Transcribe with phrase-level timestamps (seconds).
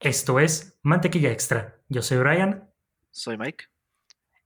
[0.00, 1.78] Esto es Mantequilla Extra.
[1.90, 2.72] Yo soy Brian.
[3.10, 3.66] Soy Mike.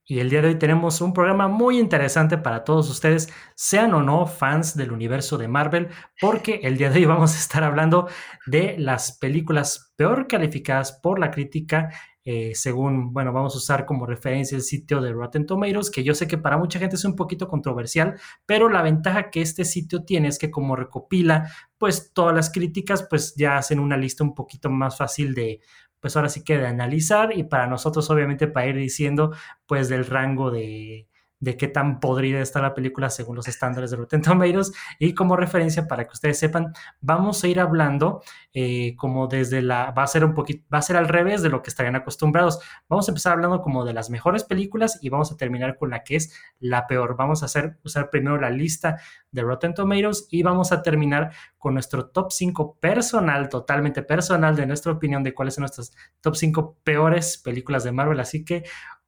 [0.04, 4.02] Y el día de hoy tenemos un programa muy interesante para todos ustedes, sean o
[4.02, 5.90] no fans del universo de Marvel,
[6.20, 8.08] porque el día de hoy vamos a estar hablando
[8.46, 11.88] de las películas peor calificadas por la crítica
[12.24, 16.14] eh, según, bueno, vamos a usar como referencia el sitio de Rotten Tomatoes, que yo
[16.14, 20.04] sé que para mucha gente es un poquito controversial, pero la ventaja que este sitio
[20.04, 24.34] tiene es que como recopila, pues todas las críticas, pues ya hacen una lista un
[24.34, 25.60] poquito más fácil de,
[26.00, 29.32] pues ahora sí que de analizar y para nosotros obviamente para ir diciendo,
[29.66, 31.08] pues del rango de,
[31.44, 34.72] de qué tan podrida está la película según los estándares de Rotten Tomatoes.
[34.98, 38.22] Y como referencia, para que ustedes sepan, vamos a ir hablando
[38.54, 41.50] eh, como desde la, va a ser un poquito, va a ser al revés de
[41.50, 42.60] lo que estarían acostumbrados.
[42.88, 46.02] Vamos a empezar hablando como de las mejores películas y vamos a terminar con la
[46.02, 47.14] que es la peor.
[47.16, 48.96] Vamos a hacer, usar primero la lista
[49.30, 54.66] de Rotten Tomatoes y vamos a terminar con nuestro top 5 personal, totalmente personal, de
[54.66, 58.20] nuestra opinión de cuáles son nuestras top 5 peores películas de Marvel.
[58.20, 58.64] Así que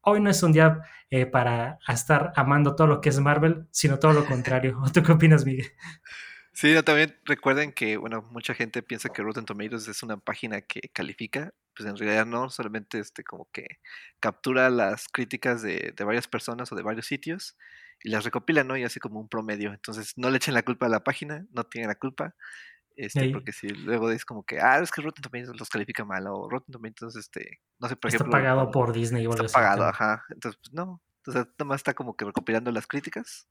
[0.07, 3.99] hoy no es un día eh, para estar amando todo lo que es Marvel, sino
[3.99, 4.81] todo lo contrario.
[4.95, 5.67] ¿Tú qué opinas, Miguel?
[6.53, 10.81] Sí, también recuerden que, bueno, mucha gente piensa que Rotten Tomatoes es una página que
[10.93, 13.67] califica, pues en realidad no, solamente este como que
[14.21, 17.57] captura las críticas de, de varias personas o de varios sitios
[18.03, 18.77] y las recopila, ¿no?
[18.77, 19.73] Y hace como un promedio.
[19.73, 22.35] Entonces, no le echen la culpa a la página, no tienen la culpa.
[22.97, 26.27] Este, porque si luego es como que, ah, es que Rotten Tomatoes los califica mal,
[26.29, 28.39] o Rotten Tomatoes, este, no sé, por está ejemplo.
[28.39, 30.25] Está pagado por Disney o algo Está pagado, ajá.
[30.31, 31.03] Entonces, pues no.
[31.19, 33.49] Entonces, nomás está como que recopilando las críticas.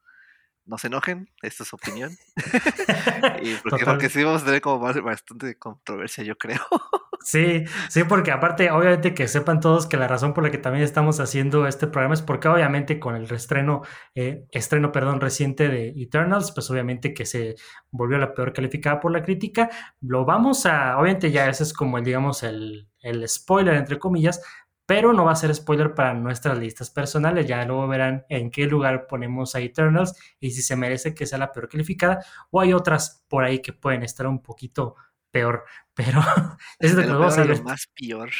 [0.65, 2.11] No se enojen, esta es su opinión.
[3.43, 6.61] y porque, porque, sí vamos a tener como bastante controversia, yo creo.
[7.27, 10.83] Sí, sí, porque aparte, obviamente que sepan todos que la razón por la que también
[10.83, 13.81] estamos haciendo este programa es porque obviamente con el reestreno,
[14.13, 17.55] eh, estreno, perdón, reciente de Eternals, pues obviamente que se
[17.89, 19.71] volvió la peor calificada por la crítica.
[20.01, 24.39] Lo vamos a, obviamente ya ese es como el, digamos, el, el spoiler, entre comillas,
[24.85, 27.47] pero no va a ser spoiler para nuestras listas personales.
[27.47, 31.39] Ya luego verán en qué lugar ponemos a Eternals y si se merece que sea
[31.39, 34.95] la peor calificada o hay otras por ahí que pueden estar un poquito
[35.35, 36.21] peor, pero
[36.79, 37.61] es lo que vamos a ver.
[37.61, 38.31] más peor.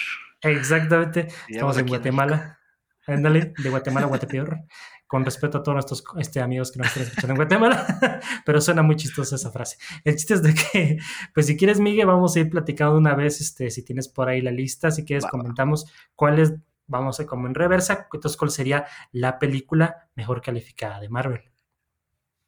[0.42, 1.28] Exactamente.
[1.50, 2.60] Estamos en Guatemala.
[3.06, 4.62] Ándale, de Guatemala a Guatepeor.
[5.08, 8.82] Con respeto a todos nuestros este, amigos que nos están escuchando en Guatemala, pero suena
[8.82, 9.78] muy chistosa esa frase.
[10.04, 10.98] El chiste es de que,
[11.34, 14.42] pues si quieres, Miguel, vamos a ir platicando una vez, este, si tienes por ahí
[14.42, 15.86] la lista, si quieres comentamos
[16.16, 16.56] cuál es,
[16.88, 21.52] vamos a como en reversa, entonces cuál sería la película mejor calificada de Marvel.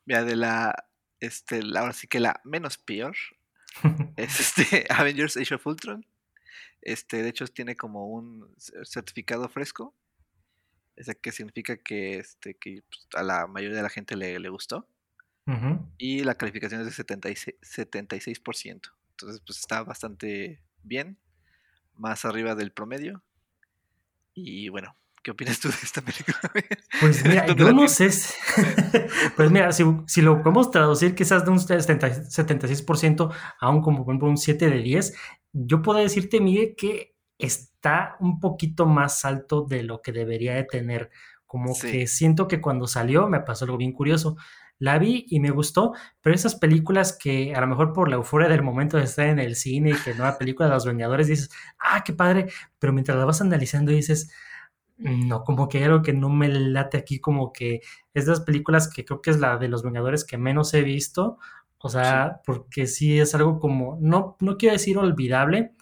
[0.06, 0.88] Mira, de la,
[1.20, 3.16] este, ahora sí que la menos peor,
[4.18, 6.06] es este Avengers Age of Ultron.
[6.82, 9.96] Este, de hecho, tiene como un certificado fresco.
[10.96, 14.50] Ese que significa que, este, que pues, a la mayoría de la gente le, le
[14.50, 14.88] gustó.
[15.98, 18.92] Y la calificación es de 76%, 76%.
[19.12, 21.18] Entonces, pues está bastante bien.
[21.94, 23.24] Más arriba del promedio.
[24.34, 24.94] Y bueno,
[25.28, 26.40] ¿Qué opinas tú de esta película?
[27.02, 28.08] Pues mira, yo no sé.
[29.36, 34.14] pues mira, si, si, lo podemos traducir quizás de un 76% a un como por
[34.14, 35.14] ejemplo un 7 de 10,
[35.52, 40.64] yo puedo decirte, Miguel, que está un poquito más alto de lo que debería de
[40.64, 41.10] tener.
[41.46, 44.38] Como que siento que cuando salió me pasó algo bien curioso.
[44.80, 48.48] La vi y me gustó, pero esas películas que a lo mejor por la euforia
[48.48, 51.50] del momento de estar en el cine y que nueva película de los Vengadores dices,
[51.80, 52.48] ah, qué padre,
[52.80, 54.32] pero mientras la vas analizando dices,
[54.98, 57.82] no, como que hay algo que no me late aquí, como que
[58.14, 60.82] es de las películas que creo que es la de los Vengadores que menos he
[60.82, 61.38] visto,
[61.80, 65.74] o sea, porque sí es algo como, no, no quiero decir olvidable,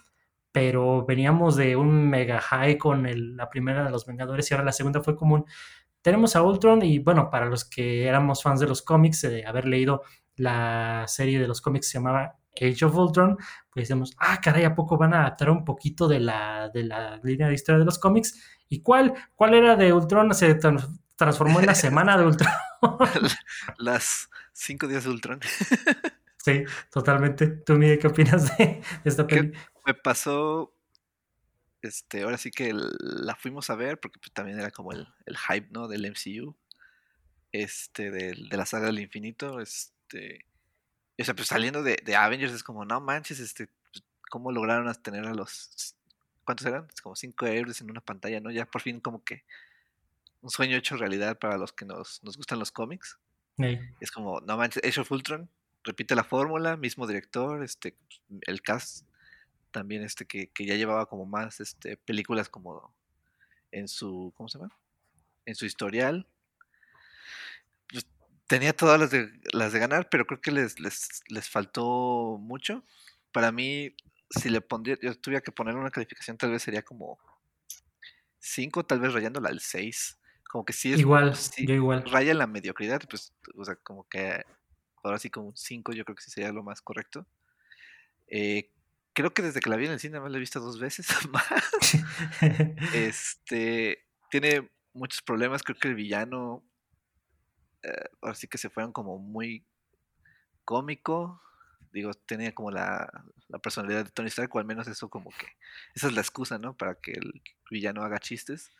[0.52, 3.06] pero veníamos de un mega high con
[3.36, 5.46] la primera de los Vengadores y ahora la segunda fue como un,
[6.02, 9.66] tenemos a Ultron y bueno, para los que éramos fans de los cómics, de haber
[9.66, 10.02] leído
[10.36, 13.36] la serie de los cómics se llamaba Age of Ultron,
[13.70, 17.20] pues decimos, ah, caray, ¿a poco van a adaptar un poquito de la, de la
[17.22, 18.40] línea de historia de los cómics?
[18.68, 19.14] ¿Y cuál?
[19.34, 20.32] ¿Cuál era de Ultron?
[20.34, 20.54] Se
[21.16, 22.52] transformó en la semana de Ultron.
[23.78, 25.40] Las cinco días de Ultron.
[26.44, 27.48] sí, totalmente.
[27.48, 29.60] ¿Tú, Miguel, qué opinas de esta película?
[29.84, 30.74] Me pasó,
[31.82, 35.68] este, ahora sí que la fuimos a ver, porque pues, también era como el, hype,
[35.70, 35.86] ¿no?
[35.86, 36.56] Del MCU,
[37.52, 40.44] este, de, de la saga del infinito, este...
[41.18, 44.92] O sea, pues saliendo de, de Avengers es como, no manches, este, pues, ¿cómo lograron
[45.02, 45.96] tener a los
[46.46, 46.86] ¿cuántos eran?
[46.94, 48.50] Es como 5 euros en una pantalla, ¿no?
[48.50, 49.44] Ya por fin como que
[50.40, 53.18] un sueño hecho realidad para los que nos, gustan los cómics.
[54.00, 55.50] Es como, no manches, Age of Ultron,
[55.82, 57.96] repite la fórmula, mismo director, este,
[58.42, 59.06] el cast
[59.70, 62.94] también este que, ya llevaba como más este, películas como
[63.72, 64.74] en su, ¿cómo se llama?
[65.44, 66.26] En su historial.
[68.46, 72.84] Tenía todas las de, las de ganar, pero creo que les, les, les faltó mucho.
[73.32, 73.94] Para mí,
[74.30, 77.18] si le pondría, yo tuviera que poner una calificación, tal vez sería como
[78.38, 80.18] 5, tal vez rayándola al 6.
[80.50, 81.00] Como que sí es.
[81.00, 82.04] Igual, sí, yo igual.
[82.04, 84.44] Raya la mediocridad, pues, o sea, como que
[85.02, 87.26] ahora sí como un 5, yo creo que sí sería lo más correcto.
[88.28, 88.70] Eh,
[89.12, 91.06] creo que desde que la vi en el cine, más la he visto dos veces
[91.30, 91.44] más.
[92.94, 94.04] este.
[94.30, 96.64] Tiene muchos problemas, creo que el villano.
[97.86, 99.64] Eh, ahora sí que se fueron como muy
[100.64, 101.40] cómico
[101.96, 105.46] digo, tenía como la, la, personalidad de Tony Stark, o al menos eso como que,
[105.94, 106.76] esa es la excusa, ¿no?
[106.76, 108.70] Para que el villano haga chistes.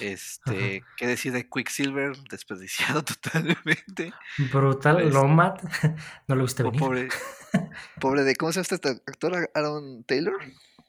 [0.00, 2.16] Este, ¿qué decir de Quicksilver?
[2.30, 4.12] Desperdiciado totalmente.
[4.52, 5.62] Brutal, lo mat.
[6.28, 6.80] no le gusta venir.
[6.80, 7.08] Pobre,
[8.00, 9.50] pobre de, ¿cómo se llama este actor?
[9.54, 10.34] Aaron Taylor.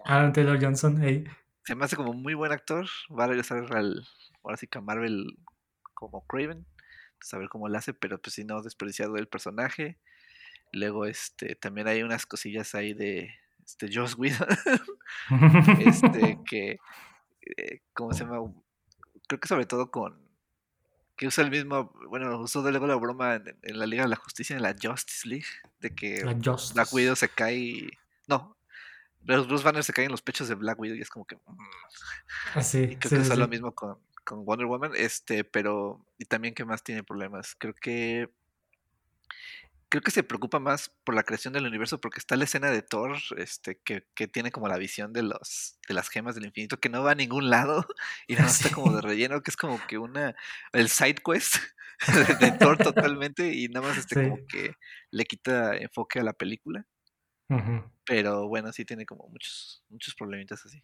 [0.05, 1.25] Aaron Taylor Johnson, hey.
[1.63, 2.87] Se me hace como muy buen actor.
[3.17, 4.07] Va a regresar al,
[4.43, 5.35] ahora sí que a Marvel
[5.95, 6.65] como Craven.
[7.33, 9.97] A ver cómo lo hace, pero pues si no, desperdiciado el personaje.
[10.71, 13.33] Luego, este, también hay unas cosillas ahí de
[13.65, 14.47] este, Joss Whedon,
[15.79, 16.77] este, que,
[17.41, 18.51] eh, ¿cómo se llama?
[19.27, 20.25] Creo que sobre todo con,
[21.17, 24.15] que usa el mismo, bueno, usó de luego la broma en, la Liga de la
[24.17, 25.47] Justicia, en la Justice League,
[25.79, 27.89] de que Black Widow se cae,
[28.27, 28.57] no,
[29.21, 31.37] Bruce Banner se cae en los pechos de Black Widow y es como que...
[32.53, 36.25] Así, mm, y creo que es lo mismo con, con Wonder Woman, este, pero, y
[36.25, 38.29] también que más tiene problemas, creo que
[39.89, 42.81] creo que se preocupa más por la creación del universo porque está la escena de
[42.81, 46.79] Thor este, que, que, tiene como la visión de los de las gemas del infinito
[46.79, 47.85] que no va a ningún lado
[48.27, 50.35] y no está como de relleno que es como que una
[50.73, 51.57] el side quest
[52.41, 54.73] de, Thor totalmente y nada más este como que
[55.11, 56.85] le quita enfoque a la película.
[58.05, 60.83] Pero bueno sí tiene como muchos muchos problemitas así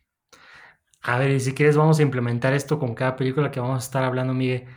[1.02, 3.86] a ver y si quieres vamos a implementar esto con cada película que vamos a
[3.86, 4.68] estar hablando Miguel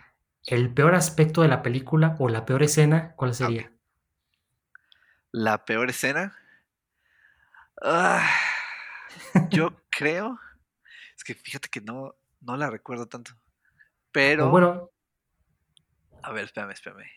[0.47, 3.75] el peor aspecto de la película o la peor escena ¿cuál sería?
[5.37, 6.33] La peor escena.
[7.83, 8.25] Ah,
[9.51, 10.39] yo creo.
[11.17, 13.33] Es que fíjate que no, no la recuerdo tanto.
[14.13, 14.49] Pero.
[14.49, 14.93] bueno.
[16.23, 17.11] A ver, espérame, espérame.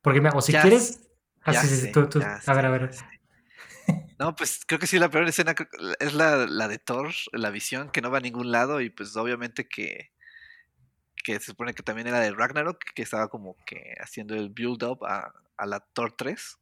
[0.00, 1.10] Porque, o si quieres.
[1.42, 2.22] Ah, sí, sí, tú, tú.
[2.22, 2.90] a ver, a ver.
[4.18, 5.54] No, pues creo que sí, la peor escena
[5.98, 9.16] es la, la, de Thor, la visión, que no va a ningún lado y pues
[9.16, 10.12] obviamente que,
[11.24, 15.04] que se supone que también era de Ragnarok, que estaba como que haciendo el build-up
[15.04, 16.58] a, a, la Thor 3.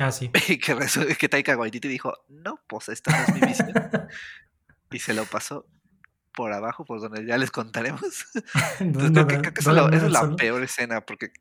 [0.00, 0.30] Ah, sí.
[0.48, 0.76] Y que,
[1.18, 3.72] que Taika Waititi dijo, no, pues esta no es mi visión.
[4.90, 5.66] y se lo pasó
[6.34, 8.00] por abajo, por donde ya les contaremos.
[8.78, 11.32] creo que, esa, es la peor escena, porque,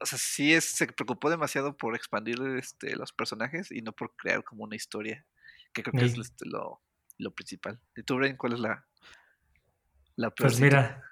[0.00, 4.14] o sea, sí es, se preocupó demasiado por expandir este, los personajes y no por
[4.16, 5.24] crear como una historia,
[5.72, 6.80] que creo que es este, lo,
[7.18, 7.80] lo, principal.
[7.96, 8.86] ¿Y tú, Brian, cuál es la,
[10.16, 10.30] la?
[10.30, 11.02] Pues mira,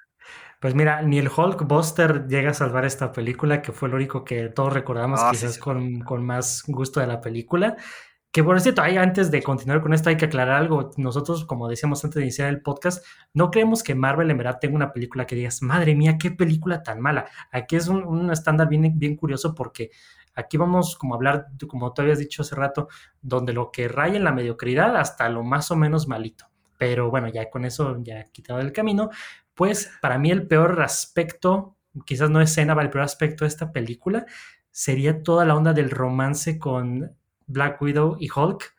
[0.61, 4.49] pues mira, ni el Hulkbuster llega a salvar esta película, que fue lo único que
[4.49, 7.77] todos recordamos ah, quizás Con, con, más gusto de la película.
[8.32, 10.90] Que por cierto, ahí antes de continuar con esto hay que aclarar algo.
[10.99, 14.76] Nosotros, como decíamos antes de iniciar el podcast, no creemos que Marvel en verdad tenga
[14.76, 17.26] una película que digas, madre mía, qué película tan mala.
[17.50, 19.90] Aquí es un, estándar bien, bien curioso porque
[20.34, 22.88] aquí vamos como a hablar, como tú habías dicho hace rato,
[23.23, 26.46] donde lo que raya en la mediocridad hasta lo más o menos malito.
[26.78, 29.08] Pero bueno, ya con eso ya quitado el camino.
[29.55, 33.73] Pues para mí el peor aspecto, quizás no escena, pero el peor aspecto de esta
[33.73, 34.26] película
[34.70, 37.16] sería toda la onda del romance con
[37.47, 38.75] Black Widow y Hulk.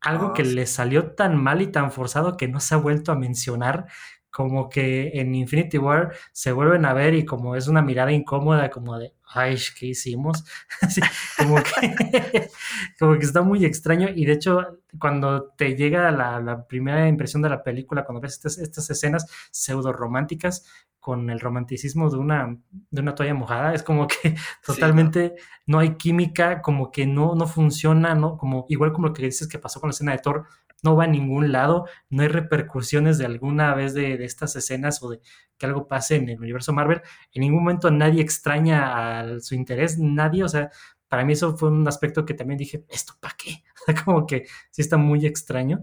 [0.00, 3.12] Algo que ah, le salió tan mal y tan forzado que no se ha vuelto
[3.12, 3.86] a mencionar
[4.30, 8.68] como que en Infinity War se vuelven a ver y como es una mirada incómoda,
[8.70, 10.44] como de, ay, ¿qué hicimos?
[11.38, 12.50] como, que,
[12.98, 17.50] como que está muy extraño y de hecho cuando te llega la, primera impresión de
[17.50, 20.64] la película, cuando ves estas, estas escenas pseudo románticas,
[21.06, 22.58] con el romanticismo de una,
[22.90, 24.34] de una toalla mojada, es como que
[24.66, 25.78] totalmente ¿no?
[25.78, 28.36] hay química, como que no, no funciona, ¿no?
[28.36, 30.46] Como, igual como lo que dices que pasó con la escena de Thor,
[30.82, 35.02] no va a ningún lado, no hay repercusiones de alguna vez de, de estas escenas
[35.02, 35.20] o de
[35.58, 37.02] que algo pase en el universo Marvel,
[37.32, 40.70] en ningún momento nadie extraña a su interés, nadie, o sea,
[41.08, 43.62] para mí eso fue un aspecto que también dije, ¿esto para qué?
[44.04, 45.82] como que sí está muy extraño.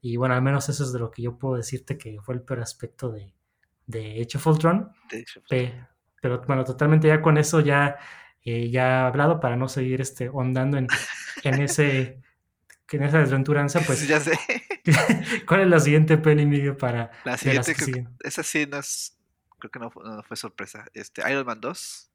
[0.00, 2.42] Y bueno, al menos eso es de lo que yo puedo decirte que fue el
[2.42, 3.32] peor aspecto de,
[3.86, 4.90] de Age of Ultron.
[6.20, 7.96] pero bueno, totalmente ya con eso ya,
[8.42, 10.88] eh, ya he hablado para no seguir este, ondando en,
[11.44, 12.20] en ese
[12.92, 14.06] en esa desventuranza, pues.
[14.06, 14.38] ya sé.
[15.46, 17.10] ¿Cuál es la siguiente peli, Miguel, para.
[17.24, 19.16] La siguiente, que, esa sí no es.
[19.58, 20.84] Creo que no, fue sorpresa.
[20.94, 22.10] Este, Iron Man 2.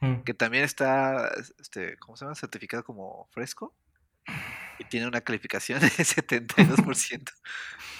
[0.00, 0.20] Mm.
[0.22, 1.30] Que también está.
[1.58, 2.34] Este, ¿Cómo se llama?
[2.34, 3.74] Certificado como fresco.
[4.78, 7.32] Y tiene una calificación de 72%.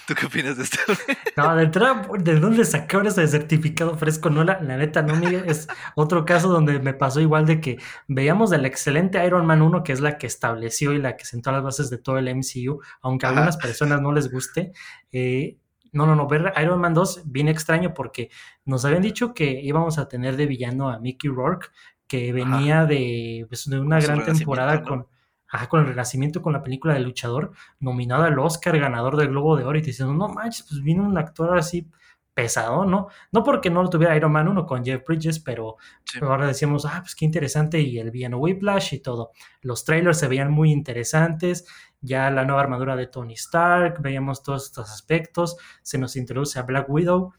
[0.07, 0.79] ¿Tú qué opinas de esto?
[1.37, 4.31] No, de entrada, ¿de dónde sacaron ese certificado fresco?
[4.31, 5.43] No, la, la neta, no, Miguel.
[5.45, 9.83] Es otro caso donde me pasó igual de que veíamos del excelente Iron Man 1,
[9.83, 12.81] que es la que estableció y la que sentó las bases de todo el MCU,
[13.01, 14.71] aunque a algunas personas no les guste.
[15.11, 15.59] Eh,
[15.91, 18.29] no, no, no, ver Iron Man 2 bien extraño porque
[18.65, 21.67] nos habían dicho que íbamos a tener de villano a Mickey Rourke,
[22.07, 25.07] que venía de, pues, de, una gran temporada con
[25.51, 29.57] ah, con el renacimiento con la película de Luchador, nominado al Oscar, ganador del Globo
[29.57, 31.87] de Oro, y te diciendo, no manches, pues vino un actor así
[32.33, 33.07] pesado, ¿no?
[33.33, 35.75] No porque no lo tuviera Iron Man 1 con Jeff Bridges, pero
[36.21, 39.31] ahora decíamos, ah, pues qué interesante, y el villano Whiplash y todo.
[39.61, 41.65] Los trailers se veían muy interesantes,
[42.01, 46.63] ya la nueva armadura de Tony Stark, veíamos todos estos aspectos, se nos introduce a
[46.63, 47.33] Black Widow,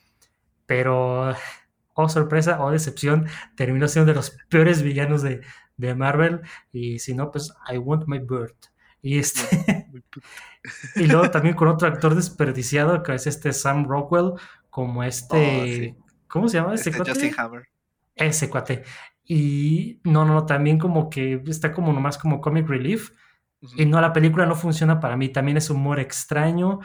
[0.67, 1.35] pero,
[1.95, 3.26] oh sorpresa, oh decepción,
[3.57, 5.40] terminó siendo de los peores villanos de,
[5.81, 6.41] de Marvel
[6.73, 8.55] y si no, pues I Want My Bird.
[9.03, 9.87] Y este
[10.97, 14.33] y luego también con otro actor desperdiciado que es este Sam Rockwell,
[14.69, 17.13] como este, oh, ¿cómo se llama este, este cuate?
[17.13, 17.69] Justin Hammer.
[18.15, 18.85] Ese cuate.
[19.25, 23.11] Y no, no, también como que está como nomás como comic relief.
[23.77, 25.29] Y no, la película no funciona para mí.
[25.29, 26.81] También es humor extraño.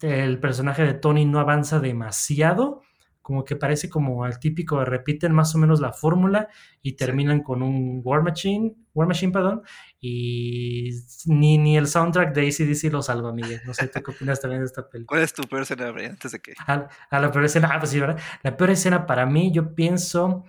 [0.00, 2.82] El personaje de Tony no avanza demasiado
[3.28, 6.48] como que parece como al típico, repiten más o menos la fórmula
[6.80, 9.60] y terminan con un War Machine, War Machine, perdón,
[10.00, 10.92] y
[11.26, 13.60] ni, ni el soundtrack de ACDC lo salva, Miguel.
[13.66, 15.08] No sé, qué opinas también de esta película?
[15.18, 16.54] ¿Cuál es tu peor escena, antes de que?
[16.66, 18.18] A, la peor escena, ah, pues sí, ¿verdad?
[18.42, 20.46] La peor escena para mí, yo pienso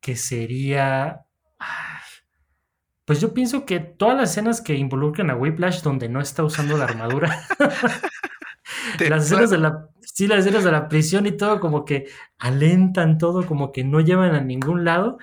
[0.00, 1.26] que sería...
[3.04, 6.78] Pues yo pienso que todas las escenas que involucran a Whiplash donde no está usando
[6.78, 7.46] la armadura.
[9.10, 12.06] las escenas de la sí, las escenas de la prisión y todo como que
[12.38, 15.18] alentan todo, como que no llevan a ningún lado.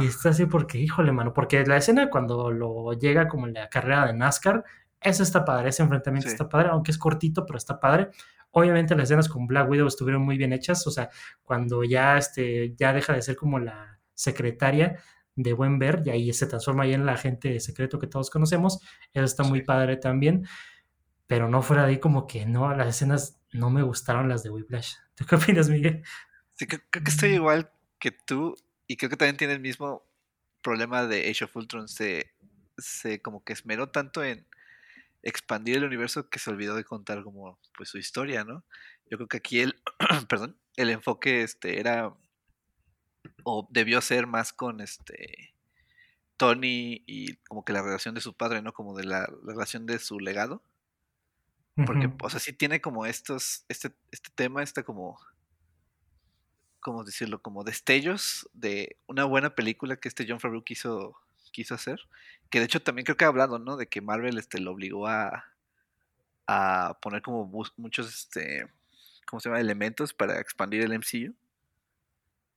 [0.00, 3.68] Y está así porque, híjole, mano, porque la escena cuando lo llega como en la
[3.68, 4.64] carrera de NASCAR,
[5.00, 8.10] eso está padre, ese enfrentamiento está padre, aunque es cortito, pero está padre.
[8.52, 11.10] Obviamente las escenas con Black Widow estuvieron muy bien hechas, o sea,
[11.42, 14.98] cuando ya, este, ya deja de ser como la secretaria
[15.34, 18.80] de Buen Ver y ahí se transforma ya en la agente secreto que todos conocemos,
[19.12, 20.44] eso está muy padre también
[21.32, 24.50] pero no fuera de ahí como que no, las escenas no me gustaron las de
[24.50, 24.94] Whiplash.
[25.14, 26.02] ¿Tú qué opinas, Miguel?
[26.54, 28.56] Sí, creo, que estoy igual que tú
[28.86, 30.04] y creo que también tiene el mismo
[30.62, 31.88] problema de Age of Ultron.
[31.88, 32.32] Se,
[32.78, 34.46] se como que esmeró tanto en
[35.22, 38.64] expandir el universo que se olvidó de contar como pues su historia, ¿no?
[39.06, 39.80] Yo creo que aquí el,
[40.28, 42.14] perdón, el enfoque este era
[43.44, 45.54] o debió ser más con este
[46.36, 48.72] Tony y como que la relación de su padre, ¿no?
[48.72, 50.62] Como de la relación de su legado
[51.74, 55.18] porque, o sea, sí tiene como estos, este, este tema, está como,
[56.80, 57.40] ¿cómo decirlo?
[57.40, 61.16] Como destellos de una buena película que este John Favreau quiso,
[61.50, 62.00] quiso hacer.
[62.50, 63.76] Que de hecho también creo que ha hablado, ¿no?
[63.76, 65.46] De que Marvel este, lo obligó a,
[66.46, 68.66] a poner como muchos, este,
[69.26, 69.60] ¿cómo se llama?
[69.60, 71.34] Elementos para expandir el MCU.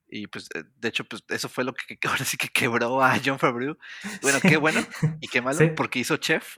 [0.08, 3.18] Y pues, eh, de hecho, pues eso fue lo que ahora sí que quebró a
[3.24, 3.78] John Favreau.
[4.22, 4.82] Bueno, qué bueno
[5.22, 6.58] y qué malo, porque hizo Chef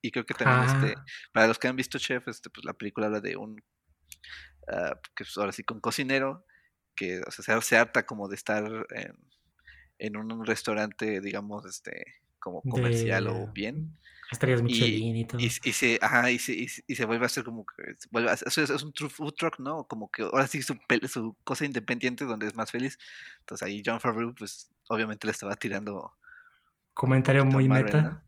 [0.00, 1.04] y creo que también, este, ah.
[1.32, 5.24] para los que han visto Chef, este, pues la película habla de un, uh, que
[5.24, 6.44] pues, ahora sí, con cocinero,
[6.94, 9.16] que o sea, se, harta como de estar en,
[9.98, 12.04] en, un restaurante, digamos, este,
[12.38, 13.96] como comercial o bien.
[14.30, 15.40] Estarías Michelin y, y todo.
[15.40, 18.34] Y, y, se, ajá, y, se, y, se vuelve a hacer como que, vuelve a,
[18.34, 19.84] es, es, un food truck, ¿no?
[19.84, 20.76] Como que ahora sí su,
[21.08, 22.98] su cosa independiente donde es más feliz.
[23.40, 26.12] Entonces ahí John Favreau, pues obviamente le estaba tirando.
[26.92, 28.27] Comentario muy meta.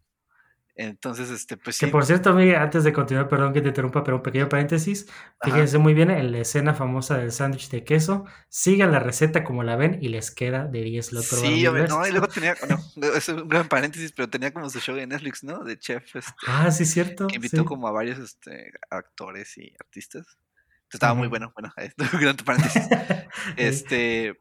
[0.81, 1.85] Entonces, este, pues sí.
[1.85, 5.07] Que por cierto, Miguel, antes de continuar, perdón que te interrumpa, pero un pequeño paréntesis.
[5.43, 8.25] Fíjense muy bien en la escena famosa del sándwich de queso.
[8.49, 12.07] Sigan la receta como la ven y les queda de 10 lo Sí, hombre, no,
[12.07, 12.57] y luego tenía,
[12.97, 15.63] no, es un gran paréntesis, pero tenía como su show de Netflix, ¿no?
[15.65, 16.17] De chef.
[16.17, 17.27] Este, ah, sí, cierto.
[17.27, 20.23] Que invitó como a varios este, actores y artistas.
[20.23, 21.53] Entonces, estaba muy bueno.
[21.55, 21.75] Bueno,
[22.15, 22.85] un gran paréntesis.
[23.59, 24.41] este,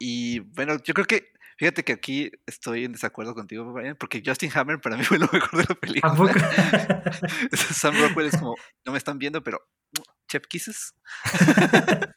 [0.00, 4.80] y bueno, yo creo que Fíjate que aquí estoy en desacuerdo contigo, porque Justin Hammer
[4.80, 7.02] para mí fue lo mejor de la película.
[7.52, 9.60] Sam Rockwell es como, no me están viendo, pero
[10.28, 10.94] Chef Kisses.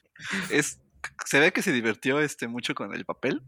[0.49, 0.81] es,
[1.25, 3.43] se ve que se divirtió este, mucho con el papel.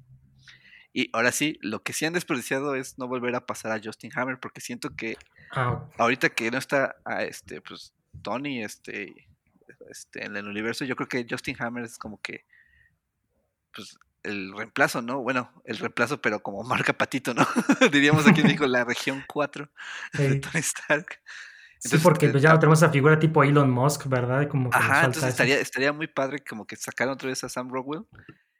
[0.93, 4.11] Y ahora sí, lo que sí han desperdiciado es no volver a pasar a Justin
[4.15, 5.17] Hammer, porque siento que
[5.51, 7.93] ah, ahorita que no está a este, pues,
[8.23, 9.27] Tony este,
[9.89, 12.43] este, en el universo, yo creo que Justin Hammer es como que
[13.73, 15.21] pues el reemplazo, ¿no?
[15.21, 17.45] Bueno, el reemplazo, pero como marca patito, ¿no?
[17.91, 19.69] Diríamos aquí dijo la región 4
[20.13, 21.21] de Tony Stark.
[21.79, 24.47] sí, porque eh, pues, ya tenemos esa figura tipo Elon Musk, ¿verdad?
[24.47, 28.05] Como ajá, entonces estaría, estaría muy padre como que sacaran otra vez a Sam Rockwell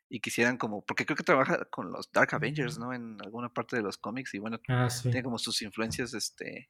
[0.10, 2.94] y quisieran como, porque creo que trabaja con los Dark Avengers, ¿no?
[2.94, 6.70] En alguna parte de los cómics y bueno, ah, tiene como sus influencias, este,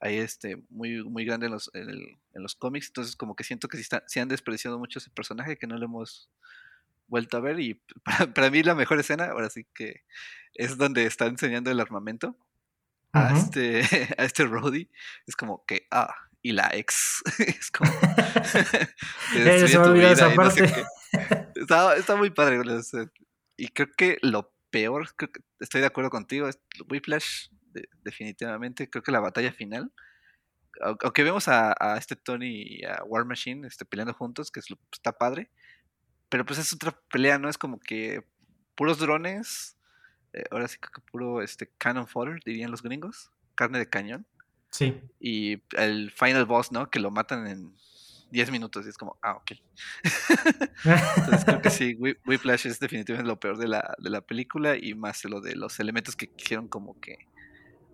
[0.00, 3.76] ahí este, muy, muy grande en los, en, los cómics, entonces como que siento que
[3.76, 6.30] sí, se han despreciado mucho ese personaje que no lo hemos
[7.06, 7.80] vuelto a ver y
[8.34, 10.04] para, mí la mejor escena, ahora sí que
[10.54, 12.36] es donde está enseñando el armamento
[13.12, 13.80] a este
[14.18, 14.90] a este Roddy,
[15.26, 17.90] es como que ah, y la ex es como
[19.34, 20.72] esa parte.
[21.54, 22.60] está, muy padre
[23.56, 25.08] y creo que lo peor
[25.60, 26.58] estoy de acuerdo contigo es
[26.88, 27.48] Whiplash
[28.02, 29.92] definitivamente creo que la batalla final
[30.80, 34.60] aunque vemos a, este Tony y a War Machine este, peleando juntos que
[34.92, 35.50] está padre
[36.34, 37.48] pero pues es otra pelea, ¿no?
[37.48, 38.24] Es como que
[38.74, 39.76] puros drones,
[40.32, 44.26] eh, ahora sí que puro este, cannon fodder, dirían los gringos, carne de cañón.
[44.68, 45.00] Sí.
[45.20, 46.90] Y el final boss, ¿no?
[46.90, 47.76] Que lo matan en
[48.32, 49.52] 10 minutos y es como, ah, ok.
[51.18, 54.92] Entonces creo que sí, Whiplash es definitivamente lo peor de la, de la película y
[54.94, 57.28] más lo de los elementos que quisieron como que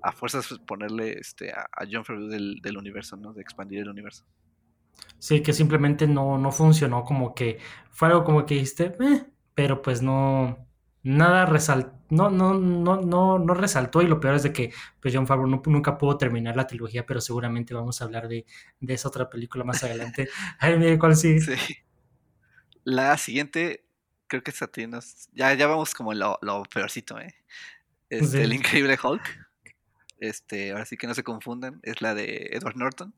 [0.00, 3.34] a fuerzas ponerle este, a, John Favreau del, del universo, ¿no?
[3.34, 4.24] De expandir el universo.
[5.18, 7.58] Sí, que simplemente no, no funcionó, como que
[7.90, 10.66] fue algo como que dijiste, eh", pero pues no,
[11.02, 15.14] nada resaltó, no, no, no, no, no resaltó y lo peor es de que pues
[15.14, 18.46] John Favreau nunca pudo terminar la trilogía, pero seguramente vamos a hablar de,
[18.80, 20.28] esa otra película más adelante.
[20.58, 21.16] Ay, mire, ¿cuál?
[21.16, 21.38] Sí.
[22.84, 23.84] La siguiente,
[24.26, 24.70] creo que esta
[25.32, 27.34] ya, ya vamos como lo, lo peorcito, ¿eh?
[28.08, 29.22] Este, El Increíble Hulk.
[30.18, 33.14] Este, ahora sí que no se confundan, es la de Edward Norton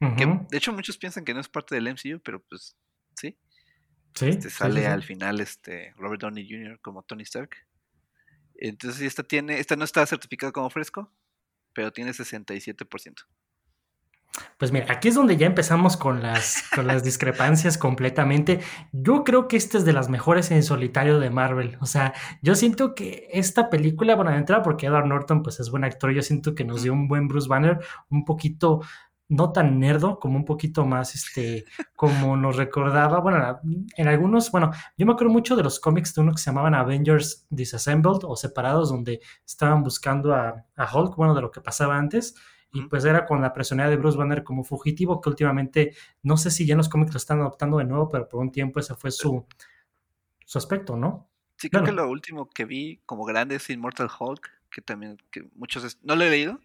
[0.00, 2.76] de hecho muchos piensan que no es parte del MCU, pero pues
[3.16, 3.38] sí.
[4.14, 4.28] Sí.
[4.28, 6.80] Este, sale al final este Robert Downey Jr.
[6.80, 7.50] como Tony Stark.
[8.56, 11.12] Entonces esta tiene, esta no está certificada como fresco,
[11.72, 13.26] pero tiene 67%.
[14.58, 18.60] Pues mira, aquí es donde ya empezamos con las, con las discrepancias completamente.
[18.92, 21.76] Yo creo que esta es de las mejores en solitario de Marvel.
[21.80, 25.70] O sea, yo siento que esta película, bueno, de entrada porque Edward Norton pues es
[25.70, 28.82] buen actor, yo siento que nos dio un buen Bruce Banner, un poquito
[29.30, 33.60] no tan nerdo, como un poquito más, este, como nos recordaba, bueno,
[33.96, 36.74] en algunos, bueno, yo me acuerdo mucho de los cómics de uno que se llamaban
[36.74, 42.34] Avengers Disassembled o Separados, donde estaban buscando a, Hulk, bueno, de lo que pasaba antes,
[42.72, 46.50] y pues era con la personalidad de Bruce Banner como fugitivo, que últimamente, no sé
[46.50, 48.96] si ya en los cómics lo están adoptando de nuevo, pero por un tiempo ese
[48.96, 49.46] fue su,
[50.44, 51.28] su aspecto, ¿no?
[51.56, 55.48] Sí, creo que lo último que vi como grande es Immortal Hulk, que también, que
[55.54, 56.58] muchos, no lo he leído,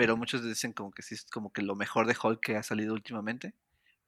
[0.00, 2.62] pero muchos dicen como que sí es como que lo mejor de Hulk que ha
[2.62, 3.52] salido últimamente.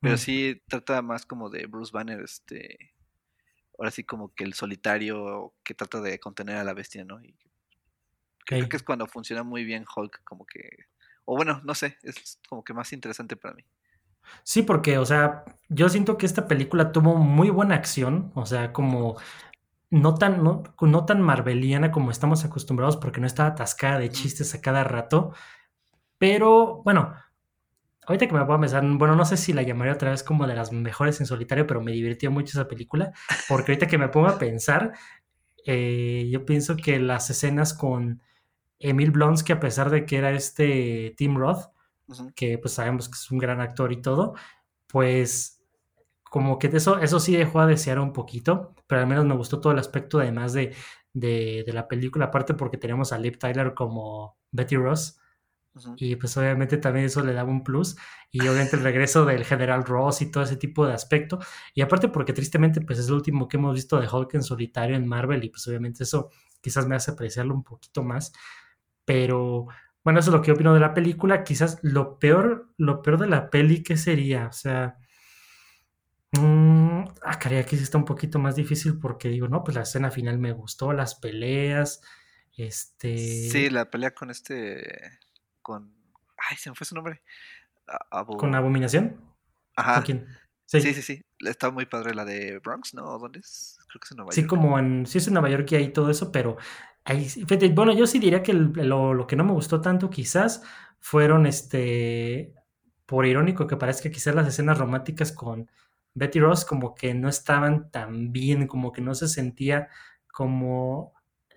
[0.00, 0.18] Pero mm.
[0.18, 2.94] sí trata más como de Bruce Banner, este,
[3.76, 7.22] ahora sí como que el solitario que trata de contener a la bestia, ¿no?
[7.22, 7.36] Y
[8.46, 10.86] creo que es cuando funciona muy bien Hulk, como que,
[11.26, 13.62] o bueno, no sé, es como que más interesante para mí.
[14.44, 18.72] Sí, porque, o sea, yo siento que esta película tuvo muy buena acción, o sea,
[18.72, 19.18] como
[19.90, 24.54] no tan, no, no tan marveliana como estamos acostumbrados, porque no estaba atascada de chistes
[24.54, 25.34] a cada rato.
[26.22, 27.14] Pero bueno,
[28.06, 30.54] ahorita que me puedo pensar, bueno, no sé si la llamaría otra vez como de
[30.54, 33.12] las mejores en solitario, pero me divirtió mucho esa película,
[33.48, 34.92] porque ahorita que me pongo a pensar,
[35.66, 38.22] eh, yo pienso que las escenas con
[38.78, 41.72] Emil Blonsky, a pesar de que era este Tim Roth,
[42.36, 44.34] que pues sabemos que es un gran actor y todo,
[44.86, 45.60] pues
[46.22, 49.60] como que eso, eso sí dejó a desear un poquito, pero al menos me gustó
[49.60, 50.72] todo el aspecto además de,
[51.14, 55.18] de, de la película, aparte porque teníamos a Liv Tyler como Betty Ross,
[55.96, 57.96] y pues obviamente también eso le daba un plus.
[58.30, 61.38] Y obviamente el regreso del general Ross y todo ese tipo de aspecto.
[61.74, 64.96] Y aparte porque tristemente pues es el último que hemos visto de Hulk en solitario
[64.96, 66.30] en Marvel y pues obviamente eso
[66.60, 68.32] quizás me hace apreciarlo un poquito más.
[69.04, 69.66] Pero
[70.04, 71.44] bueno, eso es lo que opino de la película.
[71.44, 74.48] Quizás lo peor, lo peor de la peli, ¿qué sería?
[74.48, 74.98] O sea...
[76.32, 79.82] Mmm, ah, caray, aquí sí está un poquito más difícil porque digo, no, pues la
[79.82, 82.00] escena final me gustó, las peleas,
[82.56, 83.18] este...
[83.50, 85.20] Sí, la pelea con este
[85.62, 85.94] con.
[86.36, 87.22] Ay, se me fue su nombre.
[88.38, 89.20] ¿Con Abominación?
[89.76, 90.02] Ajá.
[90.02, 90.26] quién?
[90.66, 90.80] Sí.
[90.80, 93.18] sí, sí, Está muy padre la de Bronx, ¿no?
[93.18, 93.78] ¿Dónde es?
[93.88, 94.34] Creo que es en Nueva York.
[94.34, 95.06] Sí, como en.
[95.06, 96.56] Sí, es en Nueva York y hay todo eso, pero.
[97.04, 97.28] Ahí,
[97.74, 100.62] bueno, yo sí diría que lo, que no me gustó tanto, quizás,
[100.98, 102.54] fueron este.
[103.06, 105.68] Por irónico que parezca, quizás las escenas románticas con
[106.14, 109.88] Betty Ross, como que no estaban tan bien, como que no se sentía
[110.32, 111.12] como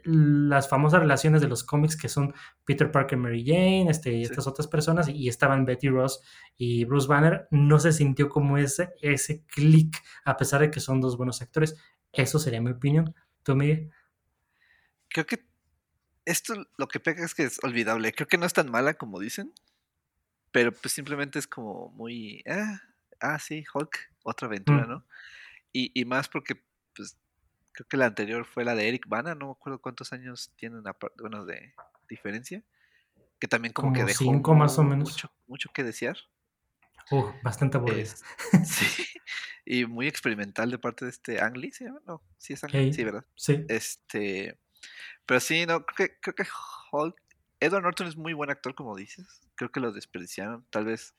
[0.05, 4.45] las famosas relaciones de los cómics que son Peter Parker, Mary Jane, este, y estas
[4.45, 6.21] otras personas, y estaban Betty Ross
[6.57, 11.01] y Bruce Banner, no se sintió como ese, ese click, a pesar de que son
[11.01, 11.75] dos buenos actores.
[12.13, 13.15] Eso sería mi opinión.
[13.43, 13.91] ¿Tú, Miguel?
[15.09, 15.45] Creo que
[16.25, 18.13] esto lo que pega es que es olvidable.
[18.13, 19.53] Creo que no es tan mala como dicen,
[20.51, 22.79] pero pues simplemente es como muy, ah,
[23.21, 24.89] ah sí, Hulk, otra aventura, mm.
[24.89, 25.05] ¿no?
[25.73, 26.61] Y, y más porque
[26.95, 27.17] pues
[27.75, 30.81] Creo que la anterior fue la de Eric Bana, no me acuerdo cuántos años tienen
[31.19, 31.73] bueno, de
[32.07, 32.63] diferencia.
[33.37, 35.09] que también como, que dejó cinco más o menos.
[35.11, 36.17] Mucho, mucho que desear.
[37.11, 38.15] Uh, bastante aburrida.
[38.65, 39.05] sí,
[39.65, 41.83] y muy experimental de parte de este Ang Lee, ¿sí?
[42.07, 43.25] No, sí es Ang Lee, sí, ¿verdad?
[43.35, 43.65] Sí.
[43.67, 44.57] Este,
[45.25, 46.45] pero sí, no, creo que, creo que
[46.93, 47.21] Hulk,
[47.59, 49.41] Edward Norton es muy buen actor, como dices.
[49.55, 51.13] Creo que lo desperdiciaron, tal vez.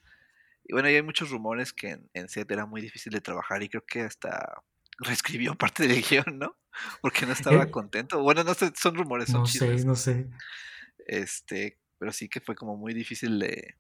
[0.65, 3.69] Y bueno, hay muchos rumores que en, en set era muy difícil de trabajar y
[3.69, 4.63] creo que hasta
[4.99, 6.57] reescribió parte del guion, ¿no?
[7.01, 7.71] Porque no estaba Eh.
[7.71, 8.21] contento.
[8.23, 9.81] Bueno, no sé, son rumores, son No chismes.
[9.83, 10.29] sé, no sé.
[11.07, 13.77] Este, pero sí que fue como muy difícil de,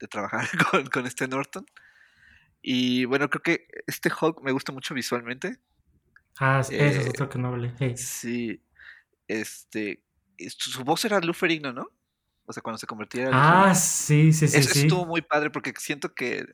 [0.00, 1.66] de trabajar con, con este Norton.
[2.62, 5.58] Y bueno, creo que este Hulk me gusta mucho visualmente.
[6.38, 7.72] Ah, ese es Eh, otro que no hablé.
[7.78, 7.96] Hey.
[7.96, 8.62] Sí,
[9.28, 10.02] este,
[10.58, 11.86] su, voz era Lou Ferrigno, ¿no?
[12.44, 14.80] O sea, cuando se convertía en Ah, sí, sí, sí, eso sí.
[14.82, 16.44] estuvo muy padre porque siento que,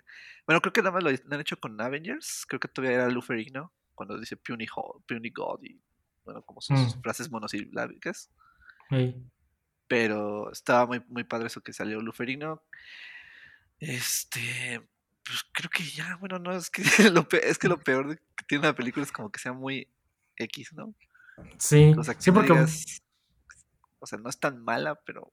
[0.46, 2.44] bueno, creo que nada más lo, han hecho con Avengers.
[2.48, 5.80] Creo que todavía era Lou Ferrigno cuando dice Puny, God y,
[6.24, 7.02] bueno, como sus Mm.
[7.02, 8.30] frases monosilábicas.
[8.90, 9.22] Hey.
[9.88, 12.62] Pero estaba muy, muy padre eso que salió Lou Ferrigno.
[13.80, 14.80] Este,
[15.24, 18.16] pues creo que ya, bueno, no, es que lo, pe- es que lo peor de
[18.16, 19.88] que tiene una película es como que sea muy
[20.36, 20.94] X, ¿no?
[21.58, 23.02] Sí, O sea, que sí, no porque digas-
[23.98, 25.32] o sea, no es tan mala, pero...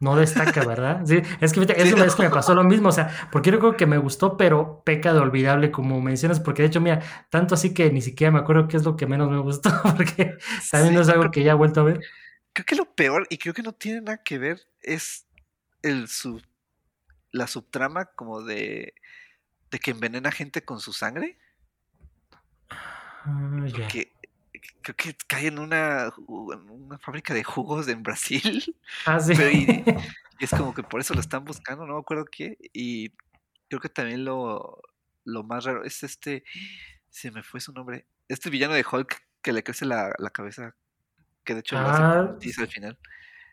[0.00, 1.02] no destaca, ¿verdad?
[1.06, 2.24] Sí, es que, Sí, eso no.
[2.24, 5.20] me pasó lo mismo, o sea, porque yo creo que me gustó, pero peca de
[5.20, 7.00] olvidable, como mencionas, porque de hecho, mira,
[7.30, 10.36] tanto así que ni siquiera me acuerdo qué es lo que menos me gustó, porque
[10.70, 12.00] también sí, no es algo creo, que ya he vuelto a ver.
[12.52, 15.26] creo que lo peor, y creo que no tiene nada que ver, es
[15.82, 16.42] el sub,
[17.32, 18.94] la subtrama como de,
[19.70, 21.38] de que envenena gente con su sangre.
[22.70, 23.72] Ah, ya.
[23.72, 24.12] Porque
[24.82, 28.62] creo que cae en una, en una fábrica de jugos en Brasil.
[29.06, 29.34] Ah, sí.
[29.36, 29.84] Pero y,
[30.40, 32.56] y es como que por eso lo están buscando, no me acuerdo qué.
[32.72, 33.10] Y
[33.68, 34.80] creo que también lo,
[35.24, 36.44] lo más raro es este,
[37.10, 40.74] se me fue su nombre, este villano de Hulk que le crece la, la cabeza,
[41.44, 42.98] que de hecho lo hace Ah, tiza al final.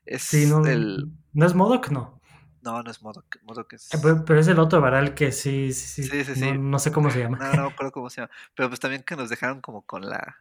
[0.06, 2.19] Es sí, no, el, no es Modoc, no.
[2.62, 5.71] no, no es Modok, Modok es, Eh, Pero, pero es el otro varal que sí,
[5.73, 6.23] sí, sí.
[6.26, 7.38] sí, sí, No, no sé cómo se llama.
[7.38, 10.02] no, no me acuerdo cómo se llama, pero pues también que nos dejaron como con
[10.10, 10.38] la,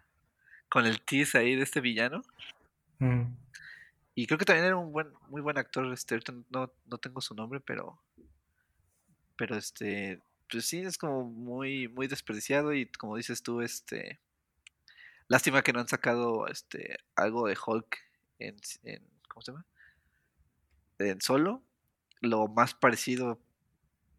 [0.72, 2.22] con el tease ahí de este villano.
[2.98, 3.24] Mm.
[4.14, 7.35] Y creo que también era un buen, muy buen actor, este, no, no tengo su
[7.35, 8.00] nombre, pero,
[9.37, 14.18] pero este, pues sí, es como muy, muy desperdiciado y como dices tú, este,
[15.28, 17.98] lástima que no han sacado, este, algo de Hulk
[18.38, 19.66] en, en ¿cómo se llama?
[21.00, 21.62] En solo,
[22.20, 23.38] lo más parecido,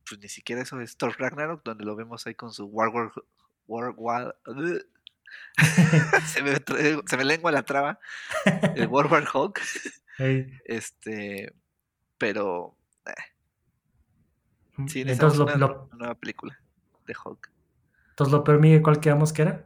[0.08, 3.12] pues ni siquiera eso es Thor Ragnarok, donde lo vemos ahí con su War War,
[3.66, 4.36] War, War-
[6.28, 8.00] se, me, tra- se me lengua la traba,
[8.76, 9.62] el War War Hulk.
[10.20, 10.48] Ey.
[10.66, 11.54] Este,
[12.18, 12.78] pero
[14.88, 16.60] sí, Entonces lo, una, lo, nueva película
[17.06, 17.52] de Hulk.
[18.12, 19.66] entonces lo peor, Miguel, ¿cuál quedamos que era?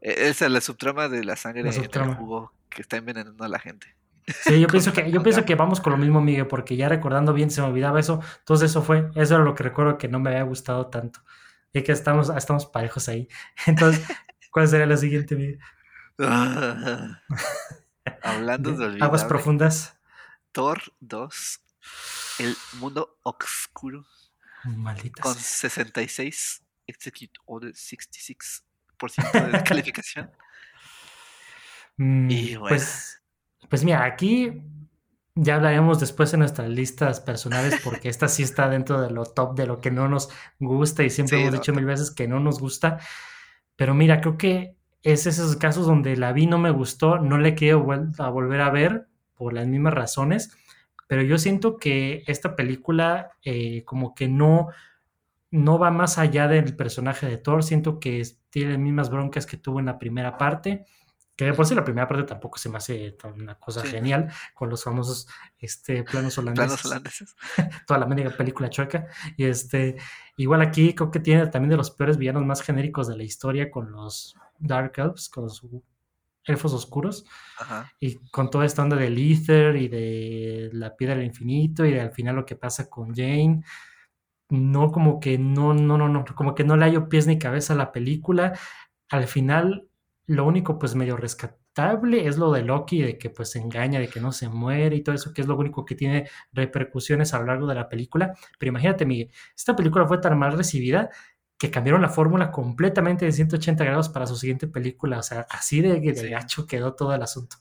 [0.00, 3.44] E- Esa es la subtrama de la sangre La en el jugo que está envenenando
[3.44, 3.96] a la gente.
[4.26, 7.34] Sí, yo pienso que, yo pienso que vamos con lo mismo, Miguel, porque ya recordando
[7.34, 8.20] bien se me olvidaba eso.
[8.38, 11.20] Entonces eso fue, eso era lo que recuerdo que no me había gustado tanto.
[11.74, 13.28] Y que estamos, estamos parejos ahí.
[13.66, 14.06] Entonces,
[14.54, 15.58] ¿cuál sería la siguiente, Miguel?
[18.22, 19.98] Hablando de olvidable, Aguas profundas.
[20.52, 21.60] Thor 2,
[22.38, 24.06] El Mundo Oscuro,
[24.64, 25.70] Maldita con sea.
[25.70, 30.30] 66, Execute Order 66% de calificación.
[31.96, 32.68] Mm, Y bueno.
[32.68, 33.22] Pues,
[33.68, 34.62] pues mira, aquí
[35.34, 39.56] ya hablaremos después en nuestras listas personales porque esta sí está dentro de lo top
[39.56, 40.28] de lo que no nos
[40.60, 41.76] gusta y siempre Sí, hemos dicho no.
[41.76, 43.00] mil veces que no nos gusta.
[43.76, 47.54] Pero mira, creo que es esos casos donde la vi no me gustó, no le
[47.54, 50.56] quiero vuel- a volver a ver por las mismas razones,
[51.08, 54.68] pero yo siento que esta película eh, como que no,
[55.50, 59.56] no va más allá del personaje de Thor, siento que tiene las mismas broncas que
[59.56, 60.86] tuvo en la primera parte,
[61.36, 63.88] que de por sí la primera parte tampoco se me hace una cosa Sí.
[63.88, 65.26] genial, con los famosos
[65.58, 67.36] este, planos holandeses Planos holandeses.
[67.86, 69.06] toda la media película chueca.
[69.36, 69.96] Y este,
[70.36, 73.70] igual aquí creo que tiene también de los peores villanos más genéricos de la historia
[73.70, 75.66] con los Dark Elves, con los
[76.46, 77.24] elfos oscuros,
[77.58, 77.90] Ajá.
[77.98, 82.00] y con toda esta onda del Ether y de la piedra del infinito y de
[82.02, 83.64] al final lo que pasa con Jane.
[84.50, 87.72] No, como que no, no, no, no, como que no le hallo pies ni cabeza
[87.72, 88.56] a la película.
[89.08, 89.88] Al final,
[90.26, 94.08] lo único pues medio rescatable es lo de Loki, de que pues se engaña, de
[94.08, 97.38] que no se muere y todo eso, que es lo único que tiene repercusiones a
[97.40, 98.34] lo largo de la película.
[98.58, 101.10] Pero imagínate, Miguel, esta película fue tan mal recibida
[101.58, 105.18] que cambiaron la fórmula completamente de 180 grados para su siguiente película.
[105.18, 106.28] O sea, así de, de Sí.
[106.28, 107.56] gacho quedó todo el asunto.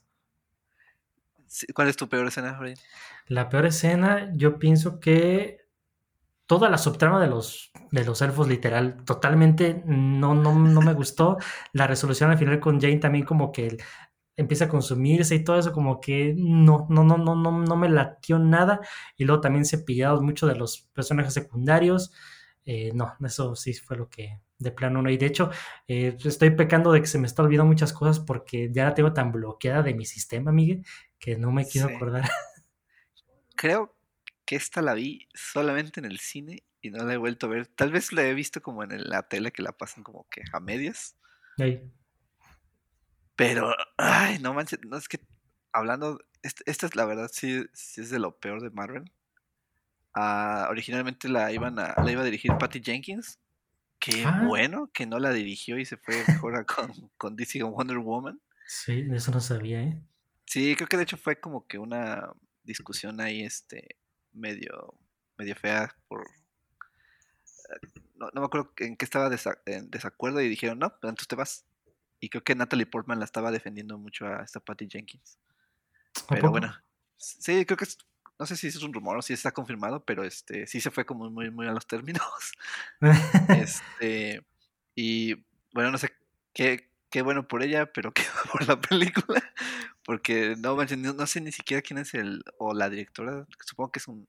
[1.74, 2.76] ¿Cuál es tu peor escena, Freddy?
[3.28, 5.63] La peor escena, yo pienso que
[6.46, 11.38] toda la subtrama de los, de los elfos, literal, totalmente no, no, no me gustó.
[11.72, 13.78] La resolución al final con Jane también como que
[14.36, 17.90] empieza a consumirse y todo eso como que no, no, no, no, no, no me
[17.90, 18.82] latió nada.
[19.18, 22.12] Y luego también se pillaron mucho de los personajes secundarios.
[22.66, 25.10] Eh, no, eso sí fue lo que de plano no.
[25.10, 25.50] Y de hecho,
[25.88, 29.14] eh, estoy pecando de que se me está olvidando muchas cosas porque ya la tengo
[29.14, 30.86] tan bloqueada de mi sistema, Miguel,
[31.20, 32.30] que no me quiero acordar.
[33.56, 33.96] Creo
[34.46, 37.68] que esta la vi solamente en el cine y no la he vuelto a ver.
[37.68, 40.60] Tal vez la he visto como en la tele que la pasan como que a
[40.60, 41.16] medias.
[43.36, 45.20] Pero, ay, no manches, no es que
[45.72, 49.12] hablando, esta, es la verdad, sí, sí, es de lo peor de Marvel.
[50.14, 53.40] Ah, originalmente la iban a, la iba a dirigir Patty Jenkins.
[54.00, 54.44] Qué ah.
[54.46, 58.40] bueno que no la dirigió y se fue mejor con, con DC con Wonder Woman.
[58.68, 60.02] Sí, eso no sabía, ¿eh?
[60.46, 62.32] Sí, creo que de hecho fue como que una
[62.64, 63.98] discusión ahí, este,
[64.34, 64.94] medio,
[65.38, 66.28] medio fea por...
[68.16, 69.30] No, me acuerdo en qué estaba
[69.66, 71.66] en desacuerdo y dijeron, no, pero entonces te vas.
[72.20, 75.38] Y creo que Natalie Portman la estaba defendiendo mucho a esta Patty Jenkins.
[76.30, 76.74] Pero bueno,
[77.18, 77.98] sí, creo que es,
[78.40, 81.06] no sé si es un rumor o si está confirmado, pero este sí se fue
[81.06, 82.54] como muy, muy a los términos.
[83.50, 84.46] este,
[84.96, 85.36] y
[85.74, 86.14] bueno, no sé
[86.54, 89.44] qué, qué bueno por ella, pero qué por la película.
[90.06, 94.08] Porque no, no sé ni siquiera quién es el, o la directora, supongo que es
[94.08, 94.28] un,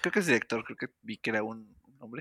[0.00, 1.74] creo que es director, creo que vi que era un,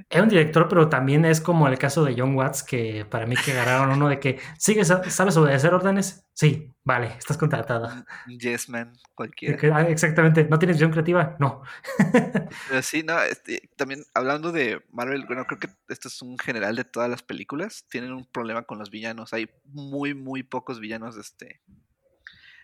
[0.10, 3.36] es un director, pero también es como el caso de John Watts, que para mí
[3.36, 6.26] que agarraron uno de que, ¿sigues, ¿sabes obedecer órdenes?
[6.34, 7.90] Sí, vale, estás contratado.
[8.28, 9.58] Yes, man, cualquiera.
[9.76, 11.36] Ah, exactamente, ¿no tienes visión creativa?
[11.40, 11.64] No.
[12.70, 16.76] Pero sí, no, este, también hablando de Marvel, bueno, creo que esto es un general
[16.76, 21.18] de todas las películas, tienen un problema con los villanos, hay muy, muy pocos villanos,
[21.18, 21.62] este,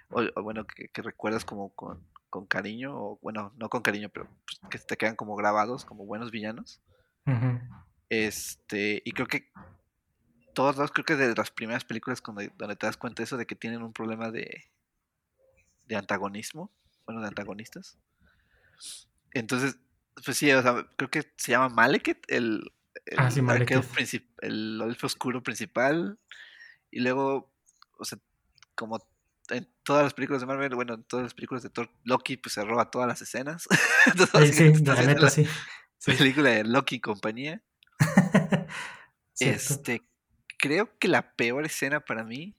[0.09, 4.59] o, bueno, que, recuerdas como con, con cariño, o bueno, no con cariño, pero pues,
[4.69, 6.81] que te quedan como grabados como buenos villanos.
[8.09, 9.51] Este, y creo que
[10.53, 13.37] todos los, creo que de las primeras películas donde, donde te das cuenta de eso
[13.37, 14.65] de que tienen un problema de,
[15.85, 16.71] de antagonismo,
[17.05, 17.97] bueno, de antagonistas.
[19.31, 19.77] Entonces,
[20.25, 22.71] pues sí, o sea, creo que se llama Malekith, el,
[23.05, 23.29] el, ah,
[24.41, 26.17] el elfo oscuro principal.
[26.91, 27.51] Y luego,
[27.97, 28.17] o sea,
[28.75, 28.99] como
[29.49, 32.53] en todas las películas de Marvel, bueno, en todas las películas de Thor, Loki pues
[32.53, 33.67] se roba todas las escenas.
[34.45, 35.47] sí, sí, la neta, sí
[36.05, 37.61] película de Loki y compañía.
[39.39, 40.03] este,
[40.57, 42.55] creo que la peor escena para mí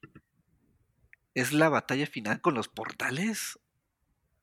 [1.34, 3.58] es la batalla final con los portales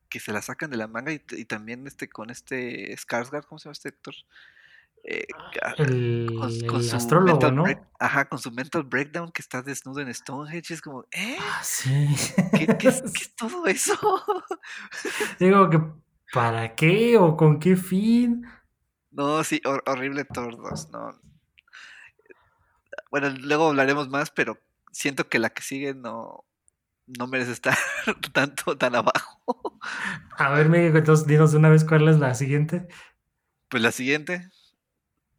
[0.10, 3.66] que se la sacan de la manga y, también este con este Skarsgård, ¿cómo se
[3.66, 4.16] llama este actor?
[5.04, 5.26] Eh,
[5.62, 6.36] ah, el,
[6.68, 7.64] con, su astrólogo, ¿no?
[8.00, 11.38] ajá, con su mental breakdown que está desnudo en Stonehenge, es como, ¿eh?
[11.40, 12.08] Ah, sí.
[12.52, 13.04] ¿Qué, es,
[13.38, 13.98] todo eso?
[15.40, 15.82] Digo que,
[16.34, 18.46] ¿para qué o con qué fin?
[19.12, 21.20] No, sí, horrible 2, no.
[23.10, 24.60] Bueno, luego hablaremos más, pero
[24.92, 26.44] siento que la que sigue no,
[27.08, 27.78] no merece estar
[28.34, 29.80] tanto, tan abajo.
[30.38, 32.88] A ver, Miguel, entonces dinos una vez cuál es la siguiente.
[33.70, 34.50] Pues la siguiente,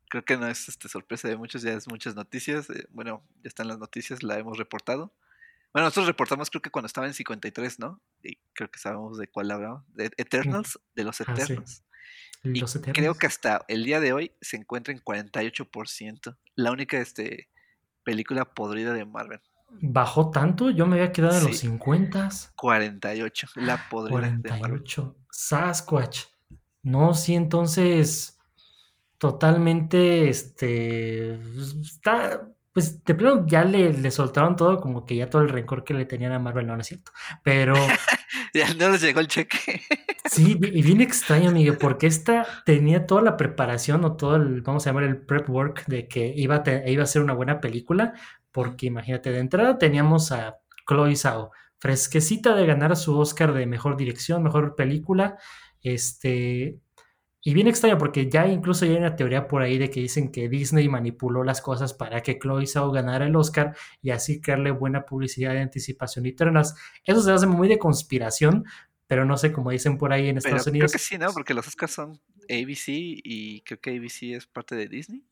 [0.09, 2.69] creo que no es este, sorpresa de muchos, ya es muchas noticias.
[2.71, 5.13] Eh, bueno, ya están las noticias, la hemos reportado.
[5.73, 8.01] Bueno, nosotros reportamos creo que cuando estaba en 53, ¿no?
[8.23, 9.85] Y creo que sabemos de cuál hablamos.
[9.95, 11.83] De Eternals, de los ah, Eternals
[12.93, 16.37] creo que hasta el día de hoy se encuentra en 48%.
[16.55, 17.49] La única este,
[18.05, 19.41] película podrida de Marvel.
[19.71, 20.71] ¿Bajó tanto?
[20.71, 22.29] Yo me había quedado en los 50.
[22.57, 24.85] 48, la podrida de Marvel.
[25.31, 26.25] Sasquatch.
[26.83, 28.38] No, sí, entonces
[29.19, 31.35] totalmente, este,
[31.81, 35.85] está, pues de plano ya le, le, soltaron todo, como que ya todo el rencor
[35.85, 37.13] que le tenían a Marvel, no, no es cierto.
[37.43, 37.75] Pero.
[38.55, 39.83] ya no les llegó el cheque.
[40.25, 44.87] sí, y bien extraño, Miguel, porque esta tenía toda la preparación o todo el, vamos
[44.87, 48.15] a llamar el prep work de que iba a, iba a ser una buena película,
[48.53, 53.97] porque imagínate, de entrada teníamos a Chloe Zhao, fresquecita de ganar su Oscar de mejor
[53.97, 55.39] dirección, mejor película.
[55.83, 56.79] Este,
[57.49, 60.51] y bien extraño porque ya incluso hay una teoría por ahí de que dicen que
[60.51, 65.07] Disney manipuló las cosas para que Chloe Zhao ganara el Oscar y así crearle buena
[65.07, 66.75] publicidad de anticipación y ternas.
[67.05, 68.67] Eso se hace muy de conspiración,
[69.07, 70.93] pero no sé cómo dicen por ahí en Estados Unidos.
[70.93, 71.33] Creo que sí, ¿no?
[71.33, 75.25] Porque los Oscars son ABC y creo que ABC es parte de Disney.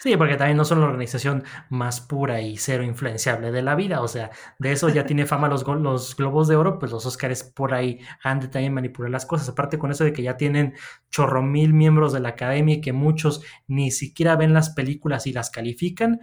[0.00, 4.02] Sí, porque también no son la organización más pura y cero influenciable de la vida.
[4.02, 7.74] O sea, de eso ya tiene fama los, globos de oro, pues los Oscars por
[7.74, 9.48] ahí han de también manipular las cosas.
[9.48, 10.74] Aparte con eso de que ya tienen
[11.10, 15.32] chorro mil miembros de la academia y que muchos ni siquiera ven las películas y
[15.32, 16.20] las califican,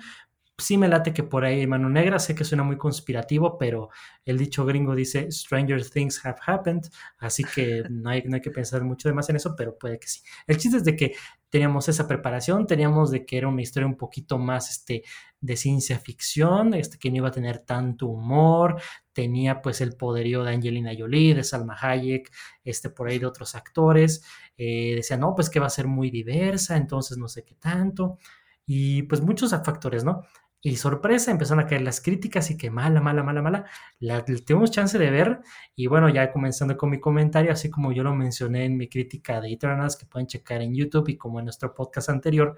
[0.57, 3.89] sí me late que por ahí mano negra, sé que suena muy conspirativo, pero
[4.23, 6.83] el dicho gringo dice Stranger Things have happened,
[7.17, 9.99] así que no hay, no hay que pensar mucho de más en eso, pero puede
[9.99, 10.21] que sí.
[10.47, 11.15] El chiste es de que
[11.53, 15.03] teníamos esa preparación, teníamos de que era una historia un poquito más este,
[15.39, 20.43] de ciencia ficción, este, que no iba a tener tanto humor, tenía pues el poderío
[20.43, 22.31] de Angelina Jolie, de Salma Hayek,
[22.63, 24.25] este, por ahí de otros actores,
[24.57, 28.17] eh, decía, no, pues que va a ser muy diversa, entonces no sé qué tanto,
[28.65, 30.23] y pues muchos factores, ¿no?
[30.65, 33.65] Y sorpresa, empezaron a caer las críticas y que mala, mala, mala, mala.
[33.99, 35.41] La, tuvimos chance de ver.
[35.75, 39.41] Y bueno, ya comenzando con mi comentario, así como yo lo mencioné en mi crítica
[39.41, 42.55] de Eternals, que pueden checar en YouTube y como en nuestro podcast anterior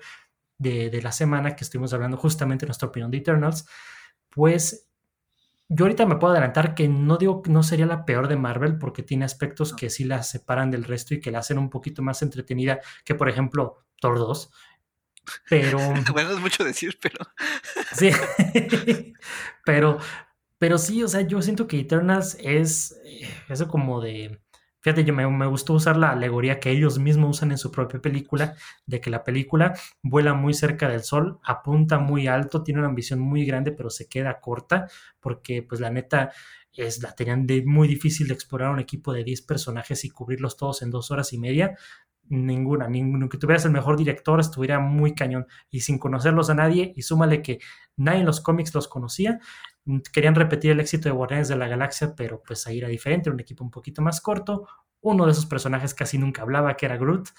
[0.59, 3.67] de, de la semana, que estuvimos hablando justamente de nuestra opinión de Eternals,
[4.29, 4.87] pues
[5.67, 8.77] yo ahorita me puedo adelantar que no digo que no sería la peor de Marvel
[8.77, 12.03] porque tiene aspectos que sí la separan del resto y que la hacen un poquito
[12.03, 14.51] más entretenida que por ejemplo Thor 2
[15.49, 15.79] pero.
[16.13, 17.19] bueno, es mucho decir, pero.
[17.93, 18.11] sí.
[19.65, 19.97] pero,
[20.57, 24.39] pero sí, o sea, yo siento que Eternals es eh, eso como de.
[24.81, 27.99] Fíjate, yo me, me, gustó usar la alegoría que ellos mismos usan en su propia
[27.99, 32.89] película, de que la película vuela muy cerca del sol, apunta muy alto, tiene una
[32.89, 34.87] ambición muy grande, pero se queda corta,
[35.19, 36.31] porque pues la neta
[36.77, 40.57] es, la tenían de muy difícil de explorar un equipo de 10 personajes y cubrirlos
[40.57, 41.77] todos en dos horas y media,
[42.29, 43.29] ninguna, ninguno.
[43.29, 47.41] Que tuvieras el mejor director estuviera muy cañón y sin conocerlos a nadie y súmale
[47.41, 47.59] que
[47.97, 49.39] nadie en los cómics los conocía.
[49.85, 53.29] Mm, querían repetir el éxito de Guardianes de la Galaxia, pero pues ahí era diferente,
[53.29, 54.67] un equipo un poquito más corto.
[55.01, 57.29] Uno de esos personajes casi nunca hablaba, que era Groot.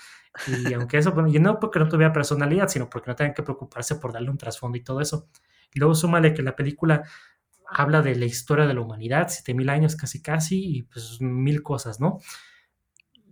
[0.47, 3.97] Y aunque eso, y no porque no tuviera personalidad, sino porque no tenían que preocuparse
[3.97, 5.29] por darle un trasfondo y todo eso.
[5.75, 7.03] Y luego súmale que la película
[7.69, 12.01] habla de la historia de la humanidad, 7000 años casi casi, y pues mil cosas,
[12.01, 12.21] ¿no?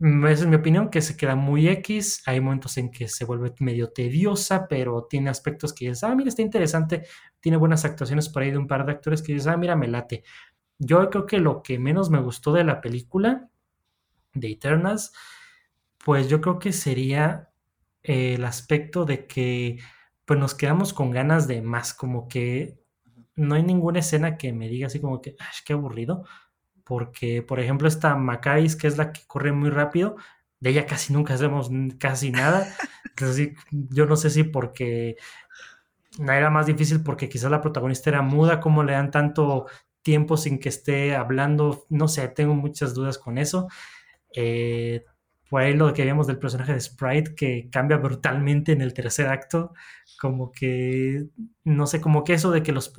[0.00, 2.22] Mm, esa es mi opinión, que se queda muy X.
[2.26, 6.28] Hay momentos en que se vuelve medio tediosa, pero tiene aspectos que dices, ah, mira,
[6.28, 7.07] está interesante.
[7.40, 9.88] Tiene buenas actuaciones por ahí de un par de actores que dices, ah, mira, me
[9.88, 10.24] late.
[10.78, 13.48] Yo creo que lo que menos me gustó de la película
[14.35, 15.12] de Eternals,
[16.04, 17.50] pues yo creo que sería
[18.02, 19.78] el aspecto de que
[20.24, 22.80] pues nos quedamos con ganas de más, como que
[23.37, 26.24] no hay ninguna escena que me diga así como que, ay, qué aburrido
[26.85, 30.16] porque, por ejemplo, esta Macais, que es la que corre muy rápido,
[30.61, 32.66] de ella casi nunca hacemos casi nada.
[33.11, 35.16] Entonces, yo no sé si porque
[36.18, 39.66] era más difícil porque quizás la protagonista era muda, como le dan tanto
[40.03, 43.68] tiempo sin que esté hablando, no sé, tengo muchas dudas con eso.
[44.35, 45.05] Eh,
[45.51, 49.29] por ahí lo que vemos del personaje de Sprite que cambia brutalmente en el tercer
[49.29, 49.73] acto,
[50.20, 51.27] como que,
[51.64, 52.92] no sé, como que eso de que los,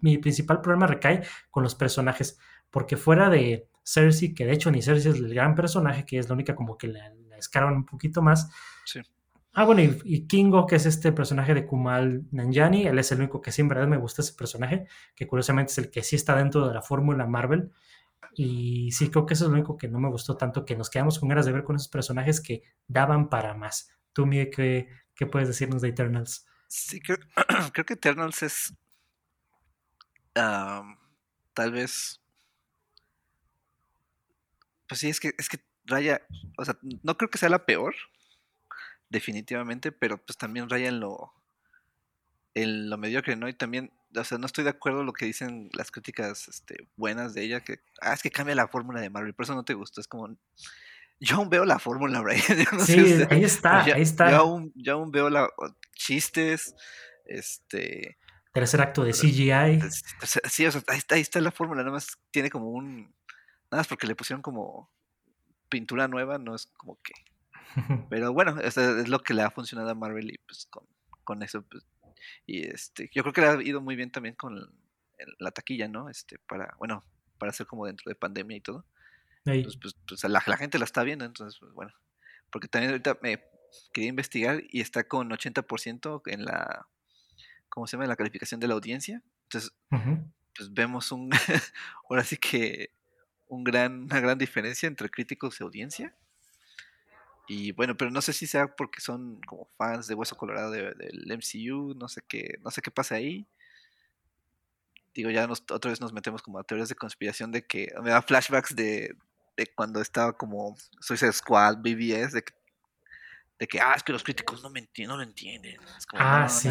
[0.00, 2.38] mi principal problema recae con los personajes
[2.70, 6.28] porque fuera de Cersei, que de hecho ni Cersei es el gran personaje, que es
[6.28, 8.50] la única como que la, la escaron un poquito más.
[8.84, 9.00] Sí.
[9.52, 13.40] Ah, bueno, y, Kingo, que es este personaje de Kumal Nanjani, él es el único
[13.40, 16.36] que sí en verdad me gusta ese personaje, que curiosamente es el que sí está
[16.36, 17.72] dentro de la fórmula Marvel.
[18.36, 20.88] Y sí, creo que eso es lo único que no me gustó tanto, que nos
[20.88, 23.90] quedamos con ganas de ver con esos personajes que daban para más.
[24.12, 26.46] Tú, Miguel, ¿qué, qué puedes decirnos de Eternals?
[26.68, 27.18] Sí, creo,
[27.72, 28.72] creo que Eternals es
[30.32, 32.20] tal vez
[34.90, 36.20] pues sí, es que, es que raya,
[36.58, 37.94] o sea, no creo que sea la peor,
[39.08, 41.32] definitivamente, pero pues también raya en lo,
[42.54, 43.48] en lo mediocre, ¿no?
[43.48, 46.88] Y también, o sea, no estoy de acuerdo con lo que dicen las críticas este,
[46.96, 49.64] buenas de ella, que, ah, es que cambia la fórmula de Marvel, por eso no
[49.64, 50.36] te gustó, es como,
[51.20, 52.42] yo aún veo la fórmula, Brian.
[52.84, 54.32] sí, ahí está, ahí está.
[54.32, 55.48] Yo aún, yo aún veo la,
[55.94, 56.74] chistes,
[57.26, 58.18] este...
[58.52, 59.80] Tercer acto de CGI.
[60.50, 63.14] Sí, o sea, ahí está, ahí está la fórmula, nada más tiene como un
[63.70, 64.90] Nada más porque le pusieron como
[65.68, 67.14] pintura nueva, no es como que.
[68.10, 70.84] Pero bueno, es, es lo que le ha funcionado a Marvel y pues con,
[71.24, 71.86] con eso, pues.
[72.46, 74.70] Y este, yo creo que le ha ido muy bien también con
[75.38, 76.08] la taquilla, ¿no?
[76.10, 77.04] Este, para, bueno,
[77.38, 78.84] para hacer como dentro de pandemia y todo.
[79.44, 81.92] Pues, pues, pues la, la, gente la está viendo, entonces, pues bueno.
[82.50, 83.42] Porque también ahorita me
[83.92, 86.86] quería investigar y está con 80% en la,
[87.68, 88.04] ¿cómo se llama?
[88.04, 89.22] En la calificación de la audiencia.
[89.44, 89.72] Entonces,
[90.54, 91.30] pues vemos un,
[92.10, 92.92] ahora sí que
[93.50, 96.14] un gran, una gran diferencia entre críticos y audiencia.
[97.48, 101.26] Y bueno, pero no sé si sea porque son como fans de Hueso Colorado del
[101.26, 103.48] MCU, no sé qué, no sé qué pasa ahí.
[105.14, 108.22] Digo, ya otra vez nos metemos como a teorías de conspiración de que me da
[108.22, 109.16] flashbacks de,
[109.56, 112.54] de cuando estaba como Suicide Squad, BBS, de que,
[113.58, 115.76] de que, ah, es que los críticos no me entienden, no lo entienden.
[116.14, 116.68] ah, sí.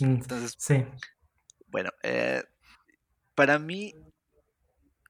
[0.00, 0.84] Mm, Entonces, sí.
[1.68, 2.42] Bueno, eh,
[3.36, 3.94] para mí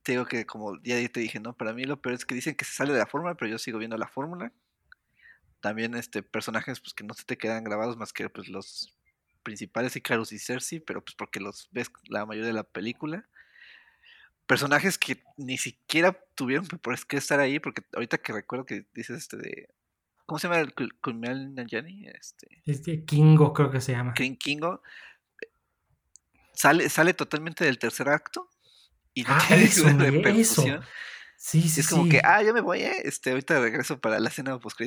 [0.02, 1.56] te digo que como ya te dije, ¿no?
[1.56, 3.58] Para mí lo peor es que dicen que se sale de la fórmula, pero yo
[3.58, 4.52] sigo viendo la fórmula.
[5.60, 8.96] También este personajes pues que no se te quedan grabados más que pues los
[9.42, 13.26] principales Icarus y Cersei, pero pues porque los ves la mayoría de la película.
[14.46, 19.18] Personajes que ni siquiera tuvieron por qué estar ahí, porque ahorita que recuerdo que dices
[19.18, 19.68] este de
[20.26, 22.06] ¿Cómo se llama el Kumail Nanjiani?
[22.06, 24.14] Este, este Kingo creo que se llama.
[24.14, 24.82] King Kingo.
[26.54, 28.51] Sale, sale totalmente del tercer acto
[29.14, 30.62] y no Ah, eso, ninguna Miguel, eso.
[30.62, 30.84] repercusión.
[31.36, 32.10] Sí, sí, Es como sí.
[32.10, 33.02] que, ah, ya me voy, ¿eh?
[33.04, 34.80] Este, ahorita regreso para la escena post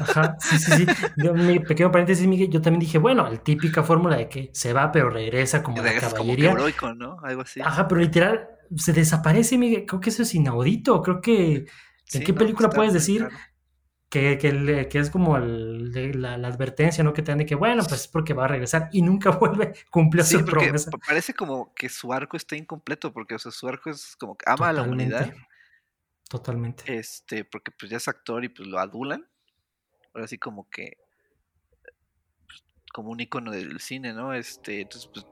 [0.00, 0.86] Ajá, sí, sí, sí.
[1.16, 4.72] Yo, mi pequeño paréntesis, Miguel, yo también dije, bueno, la típica fórmula de que se
[4.72, 6.52] va pero regresa como la regresas como que caballería.
[6.52, 7.18] heroico, ¿no?
[7.22, 7.60] Algo así.
[7.60, 9.86] Ajá, pero literal se desaparece, Miguel.
[9.86, 11.02] Creo que eso es inaudito.
[11.02, 11.66] Creo que
[12.12, 13.28] ¿en Sí, qué no, película puedes decir.
[14.10, 17.12] Que, que, es como el- de la, la advertencia, ¿no?
[17.12, 19.72] Que te dan de que, bueno, pues es porque va a regresar y nunca vuelve,
[19.90, 20.90] cumplió Sí, su promesa.
[20.90, 24.36] pa- parece como que su arco está incompleto, porque, o sea, su arco es como
[24.36, 25.32] que ama a la humanidad,
[26.28, 26.96] Totalmente.
[26.96, 29.26] Este, porque pues ya es actor y pues lo adulan.
[30.14, 30.96] Ahora sí como que
[32.92, 34.32] como un icono del cine, ¿no?
[34.34, 35.26] Este, entonces pues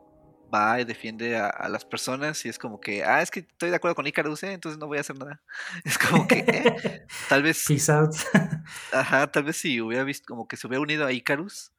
[0.52, 3.70] va y defiende a, a las personas y es como que, ah, es que estoy
[3.70, 4.52] de acuerdo con Icarus, ¿eh?
[4.52, 5.40] entonces no voy a hacer nada.
[5.84, 8.14] Es como que, eh, tal vez, Peace out.
[8.92, 11.72] ajá, tal vez si hubiera visto, como que se hubiera unido a Icarus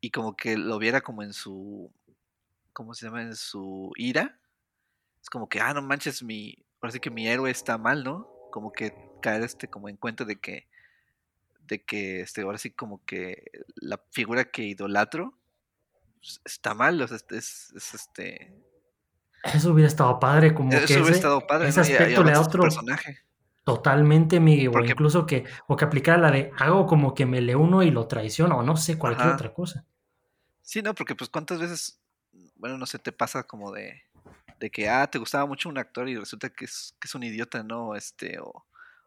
[0.00, 1.92] y como que lo viera como en su,
[2.72, 3.22] ¿cómo se llama?
[3.22, 4.38] En su ira.
[5.22, 8.28] Es como que, ah, no manches, mi, ahora sí que mi héroe está mal, ¿no?
[8.52, 10.68] Como que caer este, como en cuenta de que,
[11.66, 15.37] de que, este, ahora sí como que la figura que idolatro
[16.44, 18.64] está mal, o sea, es, es- es, este,
[19.54, 21.86] Eso hubiera estado padre, como que eso hubiera ese, estado padre, ese ¿no?
[21.86, 23.18] Y, y aspecto le da otro personaje.
[23.64, 27.54] totalmente, Miguel, o incluso que, o que aplicara la de hago como que me le
[27.56, 29.84] uno y lo traiciono, o no sé, cualquier ajá, otra cosa.
[30.62, 30.94] sí, ¿no?
[30.94, 32.00] Porque pues cuántas veces,
[32.56, 34.02] bueno, no sé, te pasa como de,
[34.60, 37.22] de que, ah, te gustaba mucho un actor y resulta que es, que es un
[37.22, 37.94] idiota, ¿no?
[37.94, 38.66] Este, o,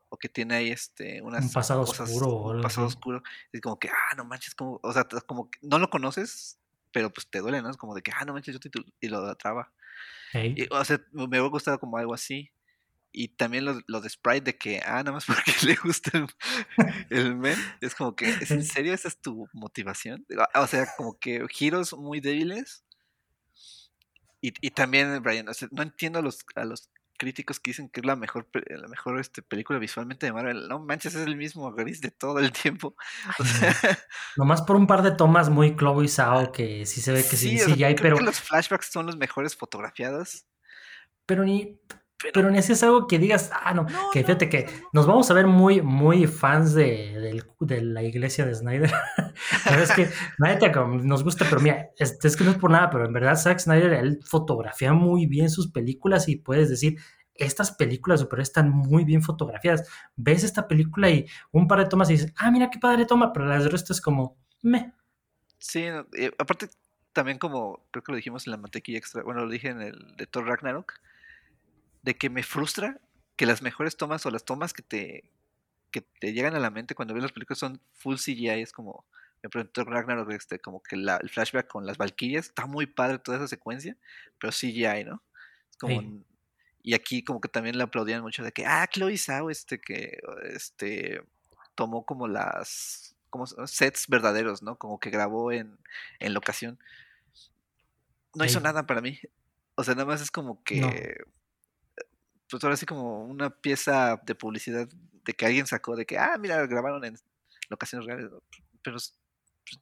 [0.10, 2.96] o que tiene ahí, este, Un unas pasado cosas, oscuro un pasado así.
[2.98, 3.22] oscuro.
[3.52, 6.60] Es como que, ah, no manches, como, o sea, como que no lo conoces,
[6.92, 7.70] pero pues te duele, ¿no?
[7.70, 9.72] Es como de que, ah, no manches, yo te idol- idolatraba.
[10.34, 10.54] Ey.
[10.58, 12.52] Y, o sea, me hubiera gustado como algo así.
[13.14, 16.28] Y también lo, lo de Sprite de que, ah, nada más porque le gusta el,
[17.10, 17.58] el men.
[17.82, 20.26] Es como que, ¿es en serio esa es tu motivación?
[20.30, 22.86] Digo, O sea, como que giros muy débiles.
[24.42, 26.90] Y, y también, Brian, o sea, no entiendo a los, a los
[27.22, 30.68] críticos que dicen que es la mejor, la mejor este, película visualmente de Marvel.
[30.68, 32.96] No manches, es el mismo gris de todo el tiempo.
[33.38, 33.76] O sea.
[34.38, 37.50] Nomás por un par de tomas muy Chloe Zhao que sí se ve que sí,
[37.50, 40.48] sí, o sí sea, ya hay, creo pero, que los flashbacks son los mejores fotografiados.
[41.28, 41.80] pero ni,
[42.34, 45.02] Pero es algo que digas, ah, no, no, que fíjate que no.
[45.02, 48.92] nos vamos a ver muy, muy fans de, de la iglesia de Snyder.
[49.66, 52.90] Pero es que, neta, nos gusta, pero mira, es, es que no es por nada,
[52.90, 56.98] pero en verdad Zack Snyder, él fotografía muy bien sus películas y puedes decir,
[57.34, 59.88] estas películas de superhéroes están muy bien fotografiadas.
[60.16, 63.34] Ves esta película y un par de tomas y dices, ah, mira qué padre toma,
[63.34, 64.94] pero las resto es como, meh.
[65.58, 66.70] Sí, eh, aparte
[67.14, 70.16] también como creo que lo dijimos en la mantequilla extra, bueno, lo dije en el
[70.18, 70.94] de Thor Ragnarok,
[72.02, 73.00] de que me frustra
[73.36, 75.32] que las mejores tomas o las tomas que te,
[75.92, 79.06] que te llegan a la mente cuando ves las películas son full CGI, es como,
[79.44, 83.20] me preguntó Ragnarok, este, como que la- el flashback con las Valkyrias, está muy padre
[83.20, 83.98] toda esa secuencia,
[84.40, 85.24] pero CGI, ¿no?
[85.70, 86.00] Es como,
[86.84, 90.20] y aquí como que también le aplaudían mucho de que, ah, Chloe Zhao, este, que,
[90.44, 91.22] este,
[91.76, 94.78] tomó como las, como sets verdaderos, ¿no?
[94.78, 95.78] Como que grabó en,
[96.20, 96.80] en locación.
[98.34, 99.20] No hizo nada para mí.
[99.76, 100.90] O sea, nada más es como No.
[102.52, 104.88] Pues ahora sí como una pieza de publicidad
[105.24, 107.18] de que alguien sacó de que, ah, mira, grabaron en
[107.70, 108.30] locaciones reales.
[108.84, 109.18] Pero pues,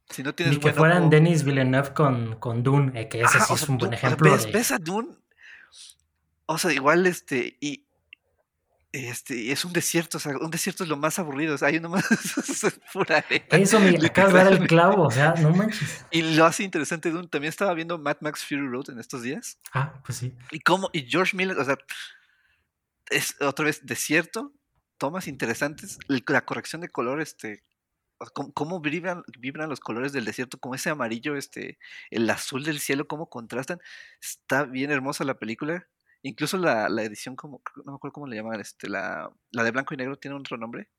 [0.10, 3.38] si no tienes Ni que fueran ojo, Denis Villeneuve con, con Dune, eh, que ese
[3.38, 4.52] ajá, sí es sea, un buen o sea, ejemplo ves, de...
[4.52, 5.10] ves a Dune,
[6.46, 7.86] o sea, igual este, y
[8.92, 11.68] este, y es un desierto, o sea, un desierto es lo más aburrido, o sea,
[11.68, 15.52] hay nomás es pura arena, Eso, me acabas de dar el clavo, o sea, no
[15.52, 16.06] manches.
[16.10, 17.28] Y lo hace interesante Dune.
[17.28, 19.60] También estaba viendo Mad Max Fury Road en estos días.
[19.74, 20.36] Ah, pues sí.
[20.52, 21.78] Y cómo, y George Miller, o sea,
[23.10, 24.54] es otra vez desierto,
[24.98, 27.64] tomas interesantes, la corrección de color, este,
[28.34, 31.80] cómo, cómo vibran, vibran los colores del desierto, como ese amarillo, este,
[32.12, 33.80] el azul del cielo, cómo contrastan.
[34.22, 35.88] Está bien hermosa la película.
[36.22, 39.72] Incluso la, la edición, como, no me acuerdo cómo le llaman, este, la, la de
[39.72, 40.90] blanco y negro tiene otro nombre.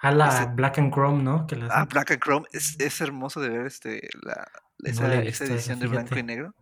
[0.00, 1.46] A la Ese, Black and Chrome, ¿no?
[1.46, 1.86] Que ah.
[1.90, 4.46] Black and Chrome, es, es hermoso de ver este, la,
[4.84, 6.54] esa, edición de blanco y negro.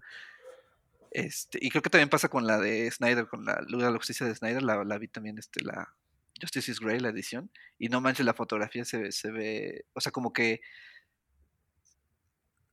[1.16, 3.98] Este, y creo que también pasa con la de Snyder, con la Liga de la
[3.98, 5.96] Justicia de Snyder, la, la vi también, este, la
[6.40, 10.00] Justice is Grey, la edición, y no manches, la fotografía se ve, se ve, o
[10.00, 10.60] sea, como que,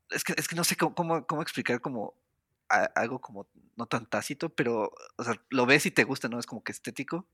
[0.10, 2.16] es que, es que no sé cómo, cómo, cómo explicar como
[2.70, 6.40] a- algo como no tan tácito, pero, o sea, lo ves y te gusta, ¿no?
[6.40, 7.28] Es como que estético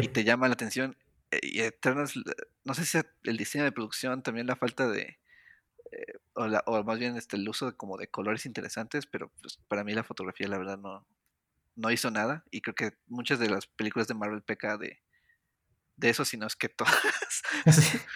[0.00, 0.96] y Sí, te llama la atención.
[1.32, 2.14] eh, Y Eternals,
[2.64, 5.18] no sé si el diseño de producción, también la falta de,
[5.96, 9.30] eh, o, la- o más bien este, el uso de, como de colores interesantes, pero
[9.40, 11.06] pues, para mí la fotografía la verdad no,
[11.74, 15.00] no hizo nada y creo que muchas de las películas de Marvel peca de,
[15.96, 16.94] de eso, sino es que todas.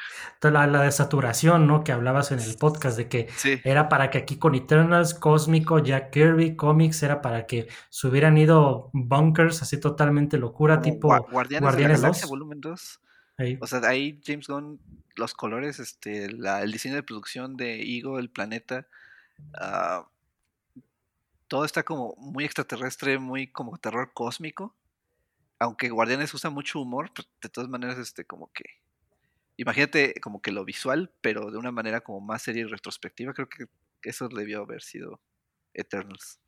[0.42, 1.84] La, la, de saturación, ¿no?
[1.84, 3.28] Que hablabas en el podcast de que
[3.62, 8.38] era para que aquí con Eternals, Cósmico, Jack Kirby, Comics, era para que se hubieran
[8.38, 13.00] ido bunkers así totalmente locura, tipo Guardianes, de la Galaxia, volumen 2.
[13.60, 14.80] O sea, ahí James Gunn,
[15.16, 18.86] los colores, este, el diseño de producción de Ego, el planeta,
[19.54, 20.04] uh,
[21.48, 24.76] todo está como muy extraterrestre, muy como terror cósmico.
[25.58, 27.10] Aunque Guardianes usa mucho humor,
[27.42, 28.64] de todas maneras, este, como que.
[29.56, 33.34] Imagínate como que lo visual, pero de una manera como más seria y retrospectiva.
[33.34, 33.66] Creo que
[34.02, 35.20] eso debió haber sido
[35.74, 36.40] Eternals.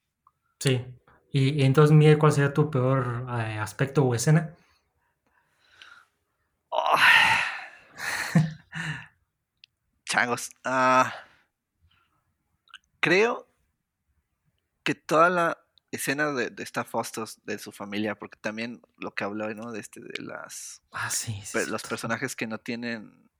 [0.61, 0.87] Sí.
[1.33, 4.55] Y, entonces, Miguel, ¿cuál sería tu peor eh, aspecto o escena?
[10.13, 10.51] Changos.
[10.63, 11.11] Ah,
[13.01, 13.49] creo
[14.85, 15.59] que toda la
[15.91, 19.73] escena de, de esta Fostos, de su familia, porque también lo que habló, ¿no?
[19.73, 20.83] De, este, de las...
[20.91, 23.31] Ah, sí, los personajes que no tienen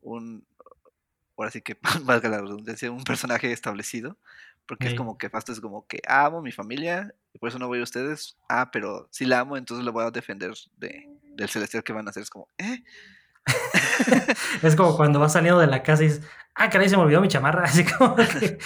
[0.00, 0.44] un...
[1.36, 4.18] Ahora sí que valga la redundancia, un personaje establecido.
[4.66, 7.68] Porque es como que Fastos es como que amo mi familia, y por eso no
[7.68, 8.36] voy a ustedes.
[8.48, 12.08] Ah, pero si la amo, entonces lo voy a defender de, del celestial que van
[12.08, 12.24] a hacer.
[12.24, 12.82] Es como, ¿eh?
[14.62, 16.22] es como cuando vas saliendo de la casa y dices,
[16.54, 17.64] ah, caray, se me olvidó mi chamarra.
[17.64, 18.58] Así como que.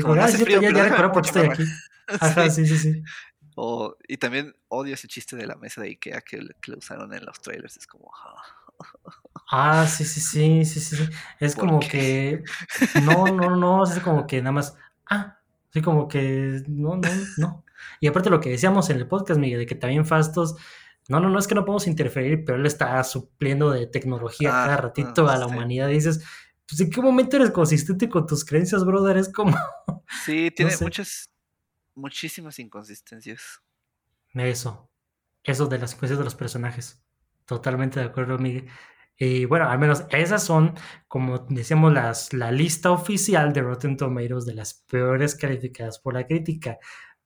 [0.00, 1.64] como, ah, sí, ya, ya recuerdo por qué estoy aquí.
[2.20, 3.02] Ajá, sí, sí, sí.
[3.54, 7.12] O, y también odio ese chiste de la mesa de Ikea que, que le usaron
[7.12, 7.76] en los trailers.
[7.76, 8.10] Es como.
[9.50, 11.08] Ah, sí, sí, sí, sí, sí.
[11.38, 12.42] Es como que.
[13.02, 13.84] No, no, no.
[13.84, 14.74] Es como que nada más.
[15.08, 15.38] Ah,
[15.72, 16.62] sí, como que.
[16.66, 17.64] No, no, no.
[18.00, 20.56] Y aparte lo que decíamos en el podcast, Miguel, de que también Fastos
[21.08, 24.66] no, no, no es que no podemos interferir, pero él está supliendo de tecnología ah,
[24.66, 25.88] cada ratito a la humanidad.
[25.88, 26.24] Y dices,
[26.68, 29.16] pues en qué momento eres consistente con tus creencias, brother.
[29.16, 29.56] Es como.
[30.26, 31.30] Sí, tiene muchas,
[31.94, 33.62] muchísimas inconsistencias.
[34.34, 34.90] Eso.
[35.42, 37.02] Eso de las inconsistencias de los personajes.
[37.46, 38.68] Totalmente de acuerdo, Miguel.
[39.16, 40.74] Y bueno, al menos esas son,
[41.08, 46.26] como decíamos, las, la lista oficial de Rotten Tomatoes de las peores calificadas por la
[46.26, 46.78] crítica.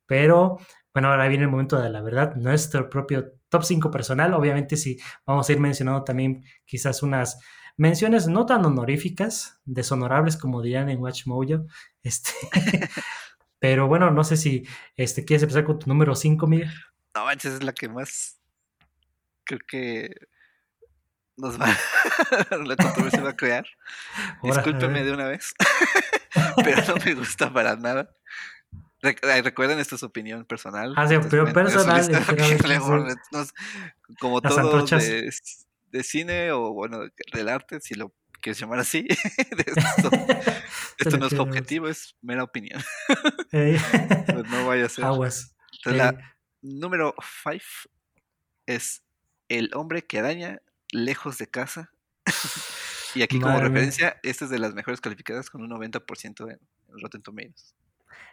[0.07, 0.59] Pero
[0.97, 4.32] bueno, ahora viene el momento de la verdad, nuestro propio top 5 personal.
[4.32, 7.38] Obviamente, sí, vamos a ir mencionando también quizás unas
[7.76, 11.66] menciones no tan honoríficas, deshonorables, como dirían en Watch Mojo.
[12.03, 12.32] Este,
[13.59, 14.66] pero bueno, no sé si
[14.97, 16.72] este, quieres empezar con tu número 5, Miguel.
[17.14, 18.40] No manches, es la que más
[19.44, 20.14] creo que
[21.36, 21.66] nos va
[22.64, 23.66] la controversia va a crear.
[24.42, 25.55] Discúlpeme de una vez,
[26.64, 28.16] pero no me gusta para nada.
[29.03, 30.94] Recuerden, esta es opinión personal.
[30.97, 32.09] Ah, sí, opinión personal.
[34.18, 35.30] como todo de,
[35.90, 37.01] de, cine o bueno,
[37.32, 39.07] del arte, si lo quieres llamar así.
[39.66, 40.11] esto,
[40.99, 42.82] esto no es objetivo, es mera opinión.
[43.51, 45.05] pues no vaya a ser.
[45.05, 45.55] Aguas.
[45.72, 47.59] Entonces, la número 5
[48.66, 49.03] es
[49.49, 51.92] El hombre que araña lejos de casa.
[53.14, 57.01] y aquí como referencia, esta es de las mejores calificadas con un 90% en, en
[57.01, 57.74] Rotten Tomatoes.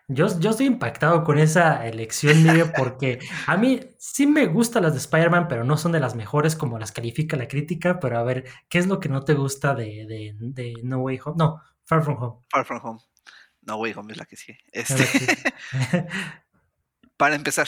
[0.10, 4.94] Yo, yo estoy impactado con esa elección, Miguel, porque a mí sí me gustan las
[4.94, 8.00] de Spider-Man, pero no son de las mejores como las califica la crítica.
[8.00, 11.20] Pero a ver, ¿qué es lo que no te gusta de, de, de No Way
[11.24, 11.36] Home?
[11.38, 12.46] No, Far From Home.
[12.50, 13.00] Far From Home.
[13.62, 14.60] No Way Home es la que sigue.
[14.72, 15.06] Este...
[17.18, 17.68] Para empezar,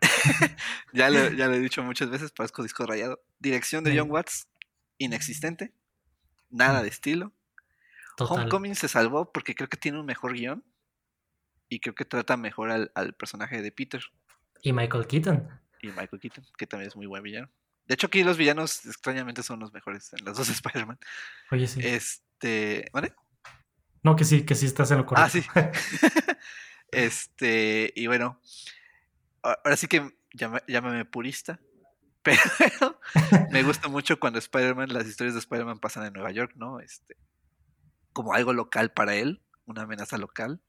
[0.92, 3.20] ya, lo, ya lo he dicho muchas veces, parezco disco rayado.
[3.38, 4.48] Dirección de John Watts,
[4.98, 5.72] inexistente.
[6.50, 7.32] Nada de estilo.
[8.18, 10.64] Homecoming se salvó porque creo que tiene un mejor guion
[11.68, 14.02] y creo que trata mejor al, personaje de Peter.
[14.62, 15.48] Y Michael Keaton.
[15.82, 17.50] Y Michael Keaton, que también es muy buen villano.
[17.86, 20.98] De hecho, aquí los villanos extrañamente son los mejores en las dos Spider-Man.
[21.50, 21.80] Oye, sí.
[21.82, 22.88] Este.
[22.92, 23.14] ¿Vale?
[24.02, 25.38] No, que sí, que sí estás en lo correcto.
[25.54, 25.70] Ah, sí.
[26.92, 28.40] este, y bueno.
[29.42, 30.10] Ahora sí que
[30.66, 31.60] llámame purista.
[32.22, 33.00] Pero
[33.52, 36.80] me gusta mucho cuando Spider-Man, las historias de Spider-Man pasan en Nueva York, ¿no?
[36.80, 37.16] Este.
[38.12, 40.60] Como algo local para él, una amenaza local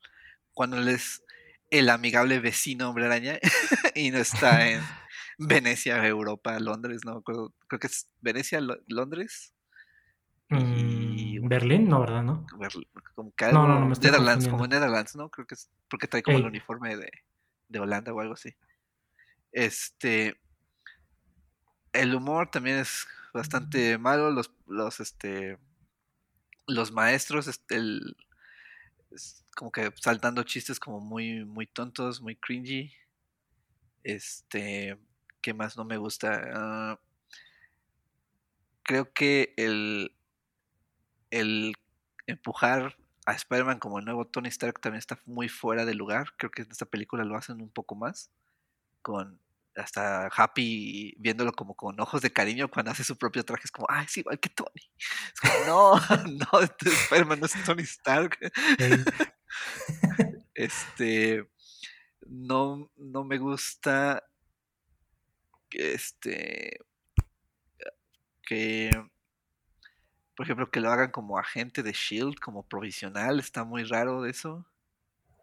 [0.57, 1.23] cuando él es
[1.69, 3.37] el amigable vecino hombre araña
[3.95, 4.81] y no está en
[5.37, 9.53] Venecia, Europa, Londres, no creo, creo que es Venecia, Londres.
[10.49, 12.23] Mm, Berlín, no, ¿verdad?
[12.23, 15.29] No, como no, no, no Netherlands, como Netherlands, ¿no?
[15.29, 17.11] Creo que es porque trae como el uniforme de,
[17.67, 18.55] de Holanda o algo así.
[19.51, 20.39] Este.
[21.93, 24.31] El humor también es bastante malo.
[24.31, 25.59] Los, los, este.
[26.65, 28.17] Los maestros, este, el,
[29.57, 32.93] como que saltando chistes como muy, muy tontos, muy cringy.
[34.03, 34.99] Este,
[35.41, 36.39] ¿qué más no me gusta?
[36.53, 36.99] Ah,
[38.83, 40.15] creo que el,
[41.31, 41.73] el
[42.27, 42.95] empujar
[43.25, 46.33] a Spider-Man como el nuevo Tony Stark también está muy fuera de lugar.
[46.37, 48.29] Creo que en esta película lo hacen un poco más
[49.01, 49.41] con
[49.75, 53.63] hasta Happy viéndolo como con ojos de cariño cuando hace su propio traje.
[53.65, 54.91] Es como, ay, es igual que Tony.
[55.33, 55.95] Es como, no,
[56.53, 58.37] no, Spider-Man no es Tony Stark.
[60.53, 61.47] este,
[62.27, 64.23] no, no me gusta
[65.71, 66.79] este,
[68.41, 68.89] que,
[70.35, 74.31] por ejemplo, que lo hagan como agente de Shield, como provisional, está muy raro de
[74.31, 74.65] eso.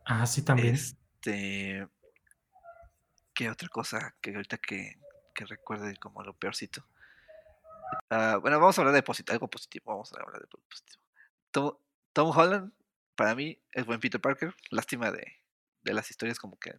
[0.06, 0.74] Ah, sí, también.
[0.74, 1.86] Este,
[3.32, 4.98] ¿qué otra cosa que ahorita que,
[5.34, 6.86] que recuerde como lo peorcito?
[8.10, 9.84] Ah, bueno, vamos a hablar de algo positivo.
[9.92, 11.80] Vamos a hablar de positivo.
[12.12, 12.72] Tom, Holland,
[13.16, 14.54] para mí, es buen Peter Parker.
[14.70, 15.24] Lástima de,
[15.82, 16.74] de las historias como que,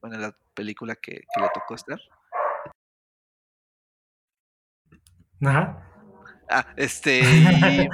[0.00, 2.00] bueno, la película que, que le tocó estar.
[5.44, 5.88] Ajá.
[6.48, 7.88] Ah, este.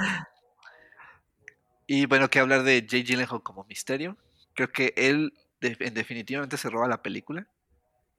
[1.87, 4.17] Y, bueno, que hablar de Jay Gyllenhaal como misterio.
[4.53, 7.47] Creo que él en definitivamente se roba la película.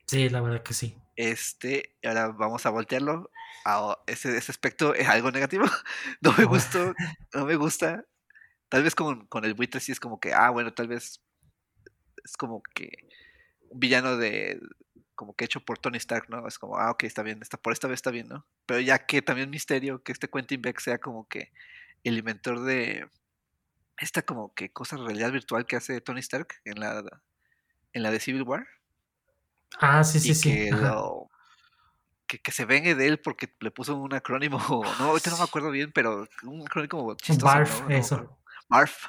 [0.07, 0.97] Sí, la verdad que sí.
[1.14, 3.30] Este, ahora vamos a voltearlo.
[3.64, 5.66] A ese, ese aspecto es algo negativo.
[6.22, 6.95] No me gustó,
[7.34, 8.05] no me gusta.
[8.70, 11.20] Tal vez con, con el buitre sí es como que, ah, bueno, tal vez
[12.24, 12.90] es como que
[13.68, 14.60] un villano de,
[15.20, 16.48] como que hecho por Tony Stark, ¿no?
[16.48, 18.46] Es como, ah, ok, está bien, está, por esta vez está bien, ¿no?
[18.64, 21.52] Pero ya que también misterio que este Quentin Beck sea como que
[22.04, 23.06] el inventor de
[23.98, 27.04] esta como que cosa de realidad virtual que hace Tony Stark en la,
[27.92, 28.66] en la de Civil War.
[29.78, 30.70] Ah, sí, sí, sí.
[32.26, 34.58] Que, que, se vengue de él porque le puso un acrónimo,
[34.98, 37.44] no, ahorita no me acuerdo bien, pero un acrónimo chistoso.
[37.44, 38.39] Barf, eso.
[38.70, 39.06] Barf.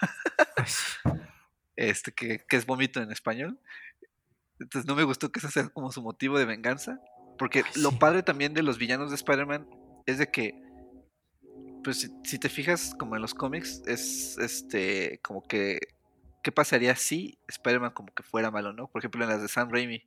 [1.76, 3.60] este, que, que es vómito en español.
[4.60, 7.00] Entonces no me gustó que ese sea como su motivo de venganza.
[7.38, 9.68] Porque lo padre también de los villanos de Spider-Man
[10.06, 10.62] es de que,
[11.84, 15.80] pues si, te fijas como en los cómics, es este, como que,
[16.44, 18.88] ¿qué pasaría si Spider-Man como que fuera malo, no?
[18.88, 20.04] Por ejemplo, en las de Sam Raimi,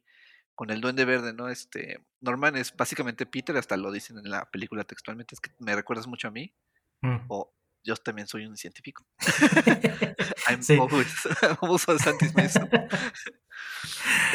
[0.55, 1.49] con el Duende Verde, ¿no?
[1.49, 5.75] Este, Norman es básicamente Peter, hasta lo dicen en la película textualmente, es que me
[5.75, 6.55] recuerdas mucho a mí.
[7.01, 7.17] Mm.
[7.29, 7.53] O
[7.85, 9.07] yo también soy un científico.
[10.49, 10.79] I'm sí.
[10.79, 11.15] always,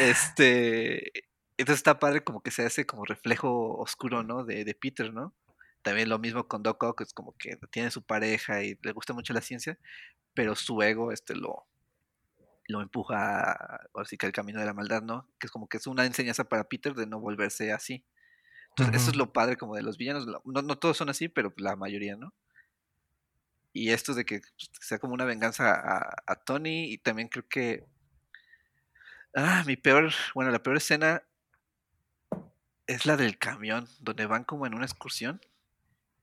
[0.00, 1.12] Este,
[1.58, 4.44] entonces está padre como que se hace como reflejo oscuro, ¿no?
[4.44, 5.34] De, de Peter, ¿no?
[5.82, 9.14] También lo mismo con Doc Ock, es como que tiene su pareja y le gusta
[9.14, 9.78] mucho la ciencia,
[10.34, 11.66] pero su ego este, lo,
[12.68, 15.28] lo empuja así que al camino de la maldad, ¿no?
[15.38, 18.04] Que es como que es una enseñanza para Peter de no volverse así.
[18.70, 20.26] Entonces, eso es lo padre como de los villanos.
[20.26, 22.32] No, no todos son así, pero la mayoría, ¿no?
[23.72, 27.46] Y esto de que pues, sea como una venganza a, a Tony y también creo
[27.48, 27.86] que
[29.34, 31.22] Ah, mi peor, bueno, la peor escena
[32.86, 35.40] es la del camión, donde van como en una excursión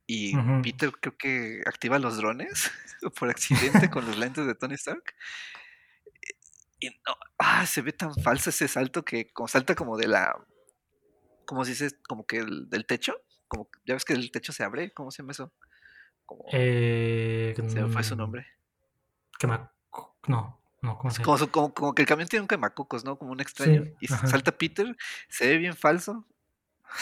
[0.06, 2.72] y Peter creo que activa los drones
[3.20, 5.04] por accidente con los lentes de Tony Stark.
[6.80, 10.38] Y no, ah, se ve tan falso ese salto que como salta como de la,
[11.46, 11.90] ¿cómo se dice?
[12.08, 13.16] Como que del techo,
[13.48, 15.54] como ya ves que el techo se abre, ¿cómo se llama eso?
[16.28, 18.46] Como, eh, se me fue su nombre.
[19.40, 19.72] Que no.
[20.82, 23.18] No, como, como, que el camión tiene un quemacocos, ¿no?
[23.18, 23.84] Como un extraño.
[24.00, 24.96] y salta Peter,
[25.28, 26.28] se ve bien falso.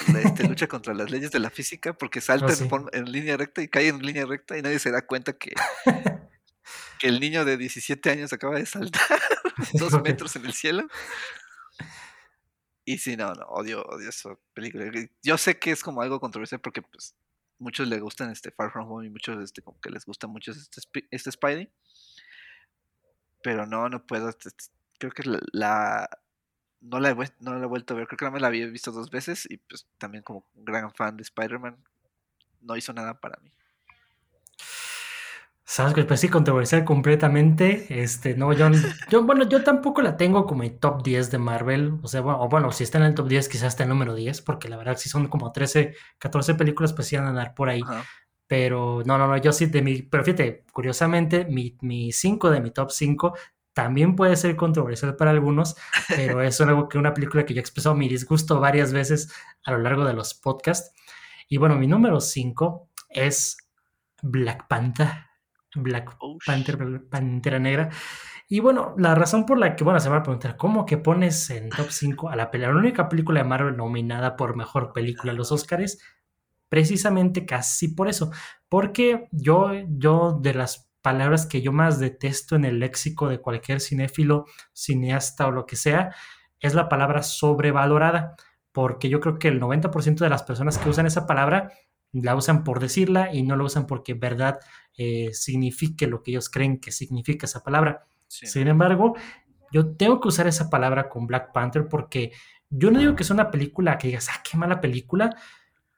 [0.07, 3.67] Este, lucha contra las leyes de la física porque salta oh, en, línea recta y
[3.67, 5.53] cae en línea recta y nadie se da cuenta que,
[6.99, 9.19] que el niño de 17 años acaba de saltar
[9.73, 10.88] dos metros en el cielo.
[12.84, 14.86] Y sí, no, no, odio, odio esa película.
[15.23, 17.15] Yo sé que es como algo controversial porque pues
[17.60, 20.51] muchos les gustan este Far From Home y muchos este, como que les gusta mucho
[20.51, 20.82] este,
[21.12, 21.72] este Spidey
[23.45, 24.36] pero no, no puedo.
[24.97, 25.22] Creo que
[25.53, 26.10] la,
[26.82, 28.66] no, la he, no la he vuelto a ver, creo que no me la había
[28.66, 31.78] visto dos veces y pues también como gran fan de Spider-Man,
[32.62, 33.51] no hizo nada para mí.
[35.68, 37.88] Sabes que pues sí, controversial completamente.
[37.89, 38.70] Este, no, yo,
[39.09, 41.99] yo, bueno, yo tampoco la tengo como el top 10 de Marvel.
[42.03, 44.13] O sea, bueno, bueno, si está en el top 10, quizás está en el número
[44.13, 47.55] 10, porque la verdad, si son como 13, 14 películas, pues sí van a andar
[47.55, 47.82] por ahí.
[48.47, 52.70] Pero no, no, no, yo sí de mi, pero fíjate, curiosamente, mi 5 de mi
[52.72, 53.34] top 5
[53.76, 55.76] también puede ser controversial para algunos,
[56.07, 59.34] pero es algo que una película que yo he expresado mi disgusto varias veces
[59.66, 60.93] a lo largo de los podcasts.
[61.49, 63.57] Y bueno, mi número 5 es
[64.22, 65.09] Black Panther,
[65.76, 66.78] Black oh, Panther,
[67.09, 67.89] Pantera Negra.
[68.47, 71.49] Y bueno, la razón por la que, bueno, se va a preguntar, ¿cómo que pones
[71.49, 75.32] en top 5 a la película, la única película de Marvel nominada por mejor película
[75.32, 75.97] a los Oscars?
[76.69, 78.32] precisamente casi por eso,
[78.69, 83.80] porque yo, yo de las palabras que yo más detesto en el léxico de cualquier
[83.80, 86.13] cinéfilo, cineasta o lo que sea,
[86.59, 88.36] es la palabra sobrevalorada,
[88.71, 91.71] porque yo creo que el 90% de las personas que usan esa palabra
[92.24, 94.59] la usan por decirla y no la usan porque verdad
[94.97, 98.05] eh, signifique lo que ellos creen que significa esa palabra.
[98.28, 99.16] Sin embargo,
[99.72, 102.32] yo tengo que usar esa palabra con Black Panther porque
[102.70, 105.36] yo no digo que es una película que digas, ah, qué mala película,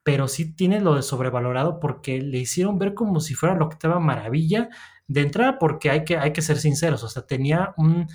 [0.04, 4.00] pero sí tiene lo de sobrevalorado porque le hicieron ver como si fuera la octava
[4.00, 4.70] maravilla
[5.08, 8.08] de entrada porque hay que, hay que ser sinceros, o sea, tenía un,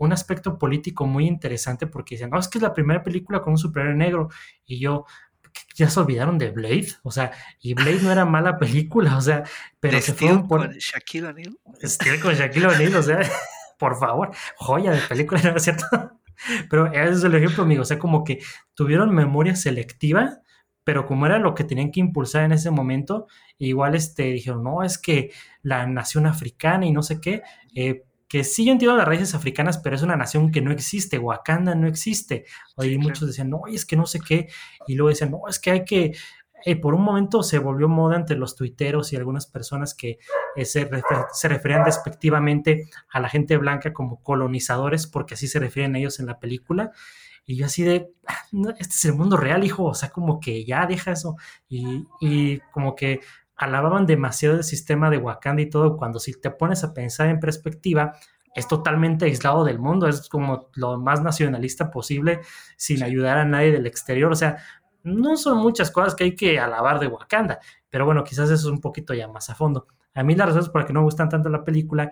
[0.00, 3.52] un aspecto político muy interesante porque dicen, no, es que es la primera película con
[3.52, 4.28] un superhéroe negro
[4.64, 5.04] y yo,
[5.74, 9.44] ya se olvidaron de Blade, o sea, y Blade no era mala película, o sea,
[9.78, 10.66] pero se fueron por...
[10.66, 11.58] con Shaquille O'Neal.
[11.82, 13.20] Steel con Shaquille O'Neal, o sea,
[13.78, 15.84] por favor, joya de película, ¿no es cierto?
[16.68, 18.42] Pero ese es el ejemplo, amigo, o sea, como que
[18.74, 20.40] tuvieron memoria selectiva,
[20.84, 23.26] pero como era lo que tenían que impulsar en ese momento,
[23.58, 25.32] igual este, dijeron, no, es que
[25.62, 27.42] la nación africana y no sé qué,
[27.74, 31.18] eh, que sí yo entiendo las raíces africanas, pero es una nación que no existe,
[31.18, 32.44] Wakanda no existe.
[32.80, 34.48] y muchos decían, no, es que no sé qué,
[34.86, 36.14] y luego decían, no, es que hay que,
[36.64, 40.20] eh, por un momento se volvió moda entre los tuiteros y algunas personas que
[40.54, 40.88] eh, se,
[41.32, 46.26] se, referían despectivamente a la gente blanca como colonizadores, porque así se refieren ellos en
[46.26, 46.92] la película.
[47.46, 48.44] Y yo así de, ah,
[48.78, 51.34] este es el mundo real, hijo, o sea, como que ya deja eso.
[51.68, 53.22] Y, y como que
[53.60, 57.38] alababan demasiado el sistema de Wakanda y todo, cuando si te pones a pensar en
[57.38, 58.14] perspectiva,
[58.54, 62.40] es totalmente aislado del mundo, es como lo más nacionalista posible,
[62.78, 64.56] sin ayudar a nadie del exterior, o sea,
[65.02, 68.72] no son muchas cosas que hay que alabar de Wakanda, pero bueno, quizás eso es
[68.72, 69.86] un poquito ya más a fondo.
[70.14, 72.10] A mí las razones por las que no me gustan tanto la película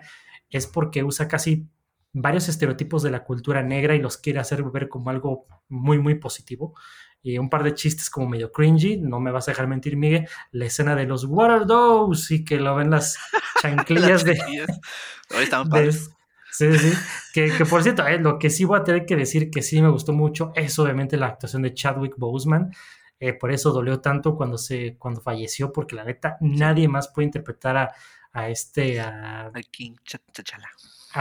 [0.51, 1.67] es porque usa casi
[2.13, 6.15] varios estereotipos de la cultura negra y los quiere hacer ver como algo muy, muy
[6.15, 6.75] positivo
[7.21, 10.27] y un par de chistes como medio cringy, no me vas a dejar mentir, Miguel,
[10.51, 13.17] la escena de los dogs y que lo ven las
[13.61, 14.37] chanclillas de...
[16.51, 16.91] Sí, sí,
[17.31, 19.81] que, que por cierto, eh, lo que sí voy a tener que decir que sí
[19.81, 22.73] me gustó mucho es obviamente la actuación de Chadwick Boseman,
[23.19, 27.27] eh, por eso dolió tanto cuando, se, cuando falleció, porque la neta nadie más puede
[27.27, 27.93] interpretar a,
[28.33, 28.99] a este...
[28.99, 30.69] A, King T'Challa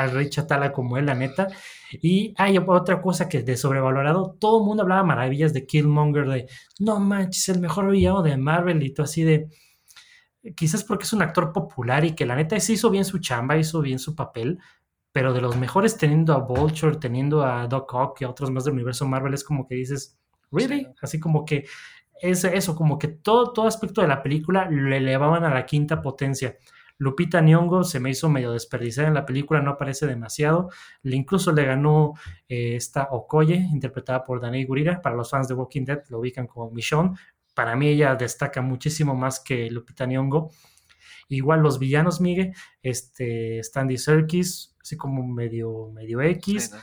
[0.03, 1.49] al Rey Chatala como él, la neta.
[1.93, 6.49] Y hay otra cosa que de sobrevalorado, todo el mundo hablaba maravillas de Killmonger, de
[6.79, 9.49] no manches, el mejor villano de Marvel y todo así de.
[10.57, 13.57] Quizás porque es un actor popular y que la neta se hizo bien su chamba,
[13.57, 14.59] hizo bien su papel,
[15.13, 18.65] pero de los mejores teniendo a Vulture, teniendo a Doc Ock y a otros más
[18.65, 20.17] del universo Marvel, es como que dices,
[20.53, 20.87] ¿really?
[21.03, 21.67] Así como que
[22.21, 26.01] es eso, como que todo, todo aspecto de la película le elevaban a la quinta
[26.03, 26.57] potencia.
[26.99, 30.71] Lupita Nyong'o se me hizo medio desperdiciada en la película, no aparece demasiado.
[31.03, 32.15] Le incluso le ganó
[32.49, 35.01] eh, esta Okoye, interpretada por Danae Gurira.
[35.01, 37.17] Para los fans de Walking Dead lo ubican como Michonne.
[37.55, 40.51] Para mí ella destaca muchísimo más que Lupita Nyong'o.
[41.29, 46.75] Igual los villanos, Miguel, este, Standy Serkis, así como medio, medio X.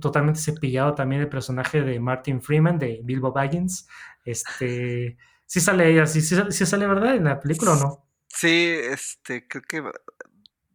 [0.00, 3.86] Totalmente cepillado también el personaje de Martin Freeman, de Bilbo Baggins.
[4.24, 7.16] Este, sí sale ella, sí, sí sale, ¿verdad?
[7.16, 8.09] En la película o no?
[8.32, 9.82] Sí, este, creo que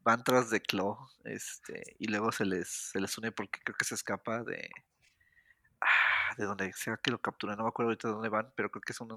[0.04, 3.86] van tras de Claw, este, y luego se les, se les une porque creo que
[3.86, 4.70] se escapa de,
[5.82, 8.70] ah, de donde sea que lo capturan, no me acuerdo ahorita de dónde van, pero
[8.70, 9.08] creo que es un,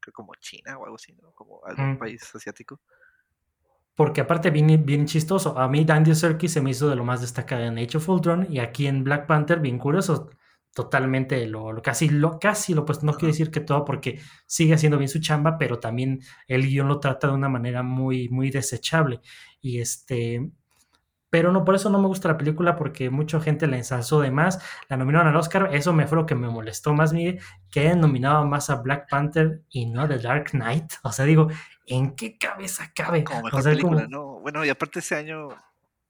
[0.00, 1.32] creo como China o algo así, ¿no?
[1.32, 2.80] Como algún país asiático.
[3.96, 7.20] Porque aparte bien, bien chistoso, a mí Dandy Serkis se me hizo de lo más
[7.20, 10.30] destacado en Age of Ultron y aquí en Black Panther bien curioso,
[10.74, 14.98] totalmente lo, casi lo casi lo pues no quiere decir que todo porque sigue haciendo
[14.98, 19.20] bien su chamba pero también el guion lo trata de una manera muy muy desechable.
[19.60, 20.50] Y este
[21.28, 24.30] pero no por eso no me gusta la película porque mucha gente la ensalzó de
[24.30, 25.70] más la nominaron al Oscar.
[25.72, 27.40] Eso me fue lo que me molestó más Miguel
[27.70, 30.92] que hayan nominado más a Black Panther y no a The Dark Knight.
[31.02, 31.48] O sea digo
[31.86, 35.48] en qué cabeza cabe como mejor película no bueno y aparte ese año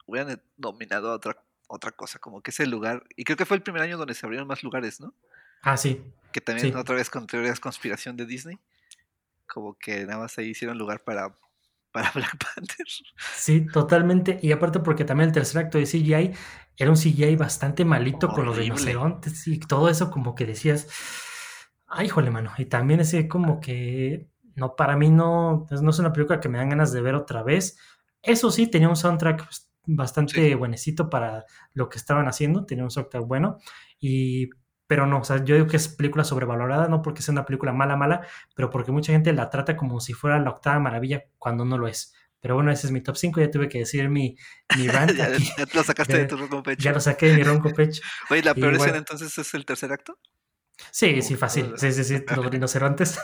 [0.07, 1.37] hubieran nominado a otra
[1.71, 4.27] otra cosa, como que ese lugar, y creo que fue el primer año donde se
[4.27, 5.15] abrieron más lugares, ¿no?
[5.63, 6.03] Ah, sí.
[6.33, 8.59] Que también otra vez con teorías conspiración de Disney,
[9.47, 11.33] como que nada más ahí hicieron lugar para,
[11.93, 12.87] para Black Panther.
[13.35, 16.33] Sí, totalmente, y aparte porque también el tercer acto de CGI
[16.77, 20.89] era un CGI bastante malito con los rinocerontes y todo eso como que decías,
[21.87, 26.13] ay, jole, mano, y también ese como que, no, para mí no, no es una
[26.13, 27.79] película que me dan ganas de ver otra vez.
[28.23, 29.49] Eso sí, tenía un soundtrack
[29.87, 33.59] bastante buenecito para lo que estaban haciendo, tenía un software bueno,
[33.99, 34.51] y,
[34.87, 37.73] pero no, o sea, yo digo que es película sobrevalorada, no porque sea una película
[37.73, 41.65] mala, mala, pero porque mucha gente la trata como si fuera la octava maravilla cuando
[41.65, 42.15] no lo es.
[42.41, 44.37] Pero bueno, ese es mi top 5, ya tuve que decir mi,
[44.77, 45.13] mi rant.
[45.13, 45.29] ya,
[45.75, 46.83] lo sacaste de tu ronco pecho.
[46.83, 48.03] Ya lo saqué de mi ronco pecho.
[48.31, 50.19] Oye, ¿la peor escena entonces es el tercer acto?
[50.91, 51.75] Sí, sí, fácil.
[51.77, 53.21] Sí, sí, sí, los rinocerontes.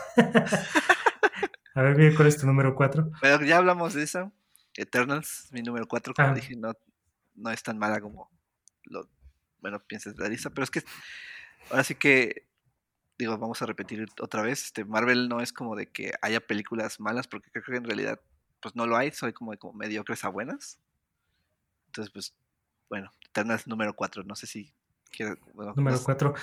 [1.74, 3.10] A ver, ¿cuál es tu número 4?
[3.20, 4.32] Pero ya hablamos de eso.
[4.76, 6.34] Eternals, mi número 4, como ah.
[6.34, 6.72] dije, no,
[7.34, 8.30] no es tan mala como
[8.84, 9.08] lo,
[9.60, 10.82] bueno, piensas la lista, pero es que
[11.70, 12.46] ahora sí que,
[13.18, 17.00] digo, vamos a repetir otra vez, este, Marvel no es como de que haya películas
[17.00, 18.20] malas, porque creo que en realidad,
[18.60, 20.78] pues no lo hay, soy como de como mediocres a buenas.
[21.86, 22.34] Entonces, pues,
[22.88, 24.74] bueno, Eternals número 4, no sé si
[25.74, 26.34] número 4.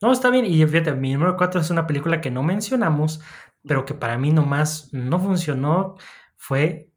[0.00, 0.44] No, está bien.
[0.44, 3.20] Y fíjate, mi número 4 es una película que no mencionamos,
[3.66, 5.96] pero que para mí nomás no funcionó.
[6.36, 6.87] Fue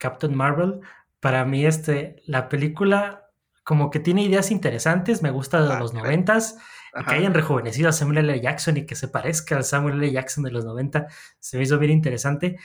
[0.00, 0.80] Captain Marvel.
[1.20, 3.28] Para mí, este, la película
[3.62, 6.58] como que tiene ideas interesantes, me gusta de Ah, los noventas,
[7.06, 8.40] que hayan rejuvenecido a Samuel L.
[8.40, 10.10] Jackson y que se parezca al Samuel L.
[10.10, 11.06] Jackson de los 90,
[11.38, 12.58] se me hizo bien interesante.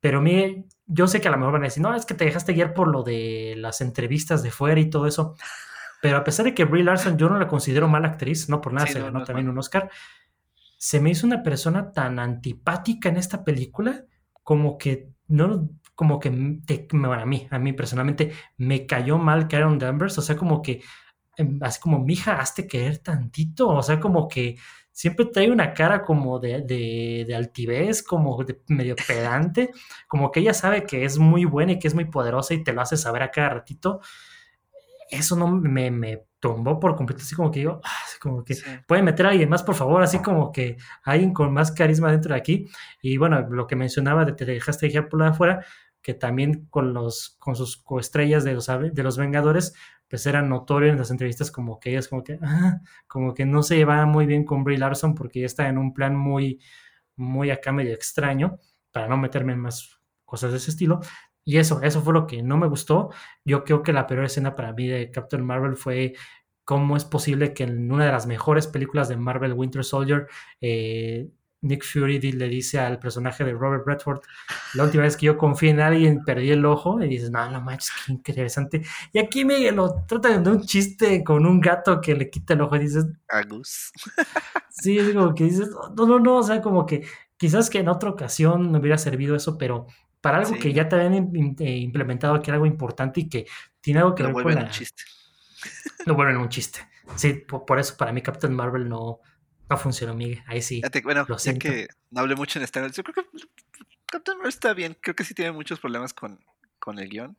[0.00, 2.14] Pero a mí, yo sé que a lo mejor van a decir, no, es que
[2.14, 5.36] te dejaste guiar por lo de las entrevistas de fuera y todo eso.
[6.00, 8.72] Pero a pesar de que Brie Larson yo no la considero mala actriz, no por
[8.72, 9.90] nada Sí, se no, ganó no es también un Oscar,
[10.78, 14.06] se me hizo una persona tan antipática en esta película
[14.42, 15.68] como que no
[16.00, 16.30] como que
[16.66, 20.62] te, bueno, a mí, a mí personalmente me cayó mal Karen Danvers, o sea, como
[20.62, 20.82] que
[21.36, 24.56] em, así como, mija, hazte querer tantito, o sea, como que
[24.92, 29.70] siempre trae una cara como de, de, de altivez, como de medio pedante,
[30.08, 32.72] como que ella sabe que es muy buena y que es muy poderosa y te
[32.72, 34.00] lo hace saber a cada ratito.
[35.10, 38.54] Eso no me, me tumbó por completo, así como que yo, ah, así como que
[38.54, 38.64] Sí.
[38.86, 42.32] puede meter a alguien más, por favor, así como que alguien con más carisma dentro
[42.32, 42.68] de aquí.
[43.02, 45.64] Y bueno, lo que mencionaba de te dejaste guiar por la de afuera,
[46.02, 49.74] que también con los con sus coestrellas de los, de los Vengadores,
[50.08, 53.62] pues era notorio en las entrevistas como que ellas como que, ah, como que no
[53.62, 56.60] se llevaba muy bien con Brie Larson porque ella está en un plan muy,
[57.16, 58.58] muy acá medio extraño,
[58.92, 61.00] para no meterme en más cosas de ese estilo.
[61.44, 63.10] Y eso, eso fue lo que no me gustó.
[63.44, 66.14] Yo creo que la peor escena para mí de Captain Marvel fue
[66.64, 70.28] cómo es posible que en una de las mejores películas de Marvel, Winter Soldier,
[70.60, 71.28] eh,
[71.62, 74.20] Nick Fury le dice al personaje de Robert Redford,
[74.74, 77.60] la última vez que yo confié en alguien perdí el ojo, y dices, no, no
[77.60, 78.82] manches, qué interesante.
[79.12, 82.62] Y aquí me lo tratan de un chiste con un gato que le quita el
[82.62, 83.92] ojo y dices, Agus.
[84.70, 87.04] sí, es como que dices, no, no, no, o sea, como que
[87.36, 89.86] quizás que en otra ocasión me hubiera servido eso, pero
[90.20, 91.14] para algo Sí, que ya te habían
[91.60, 93.46] eh, implementado, que era algo importante y que
[93.80, 94.68] tiene algo que Lo ver con vuelven la...
[94.68, 95.02] un chiste.
[96.06, 96.80] Lo vuelven un chiste.
[97.16, 99.20] Sí, por, por, eso para mí Captain Marvel no,
[99.70, 100.42] no funcionó, Miguel.
[100.46, 103.38] Ahí sí, bueno, lo ya que no hablé mucho en Star yo creo que
[104.06, 104.96] Captain Marvel está bien.
[105.00, 106.44] Creo que sí tiene muchos problemas con,
[106.80, 107.36] con el guion.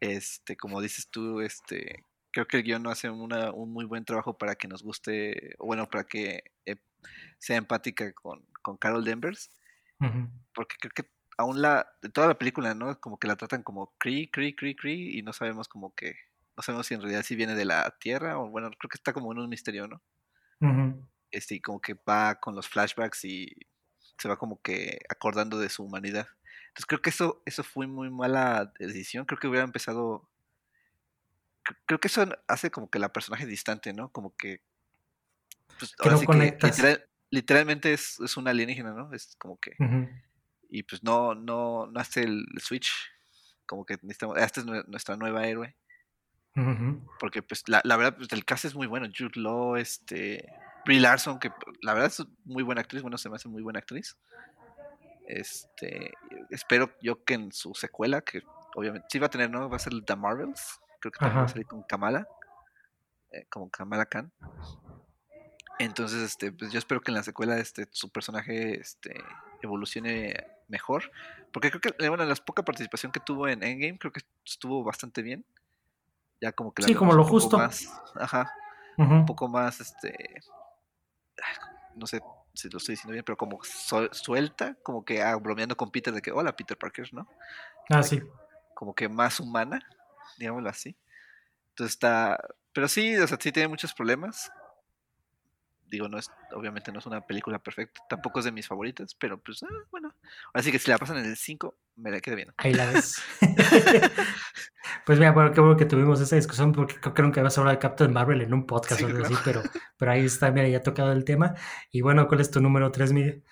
[0.00, 4.06] Este, como dices tú, este, creo que el guion no hace una, un muy buen
[4.06, 6.76] trabajo para que nos guste, bueno, para que eh,
[7.38, 9.50] sea empática con, con Carol Danvers.
[10.00, 10.30] Uh -huh.
[10.54, 12.98] Porque creo que aún la, de toda la película, ¿no?
[12.98, 16.14] Como que la tratan como Cree, Cree, Cree, Cree, y no sabemos como que,
[16.56, 19.12] no sabemos si en realidad si viene de la Tierra, o bueno, creo que está
[19.12, 20.02] como en un misterio, ¿no?
[20.60, 21.08] Uh -huh.
[21.30, 23.54] Este, y como que va con los flashbacks y
[24.18, 26.28] se va como que acordando de su humanidad.
[26.68, 29.24] Entonces creo que eso, eso fue muy mala decisión.
[29.24, 30.28] Creo que hubiera empezado.
[31.86, 34.10] Creo que eso hace como que la personaje distante, ¿no?
[34.10, 34.62] Como que.
[35.78, 36.76] Pues, que no sí conectas.
[36.76, 39.12] Que literal, literalmente es, es, una alienígena, ¿no?
[39.12, 39.72] Es como que.
[39.78, 40.22] Uh -huh.
[40.68, 42.92] Y pues no, no, no hace el switch.
[43.66, 44.38] Como que necesitamos.
[44.38, 45.76] Esta es nuestra nueva héroe.
[46.56, 47.08] Uh -huh.
[47.18, 49.06] Porque, pues, la, la verdad, pues, el cast es muy bueno.
[49.16, 50.48] Jude Law, este.
[50.84, 53.80] Brie Larson, que la verdad es muy buena actriz, bueno, se me hace muy buena
[53.80, 54.16] actriz.
[55.26, 56.12] Este,
[56.48, 58.42] espero yo que en su secuela, que
[58.74, 59.68] obviamente sí va a tener, ¿no?
[59.68, 61.40] Va a ser The Marvels, creo que también Ajá.
[61.40, 62.26] va a salir con Kamala,
[63.30, 64.32] eh, como Kamala Khan.
[65.78, 69.22] Entonces, este, pues yo espero que en la secuela este, su personaje este,
[69.62, 70.34] evolucione
[70.68, 71.10] mejor.
[71.52, 75.22] Porque creo que, bueno, la poca participación que tuvo en Endgame, creo que estuvo bastante
[75.22, 75.44] bien.
[76.40, 77.58] Ya como que la sí, como lo justo.
[77.58, 78.52] Más, ajá.
[78.96, 79.20] Uh -huh.
[79.20, 80.14] Un poco más, este,
[81.94, 82.20] no sé
[82.54, 86.20] si lo estoy diciendo bien, pero como suelta, como que ah, bromeando con Peter de
[86.20, 87.28] que, hola Peter Parker, ¿no?
[87.90, 88.20] Ah, sí.
[88.74, 89.80] Como que más humana,
[90.38, 90.96] digámoslo así.
[91.70, 92.38] Entonces está,
[92.72, 94.50] pero sí, o sea, sí tiene muchos problemas.
[95.90, 99.42] Digo, no es, obviamente no es una película perfecta, tampoco es de mis favoritas, pero
[99.42, 100.14] pues, ah, bueno.
[100.52, 102.52] Ahora sí que si la pasan en el 5, me la queda bien.
[102.56, 103.20] Ahí la ves.
[105.06, 107.74] pues mira, bueno, qué bueno que tuvimos esa discusión, porque creo que vas a hablar
[107.74, 109.34] de Captain Marvel en un podcast Sí, o algo claro.
[109.34, 109.62] así, pero,
[109.98, 111.54] pero ahí está, mira, ya ha tocado el tema.
[111.90, 113.44] Y bueno, ¿cuál es tu número 3, Miguel?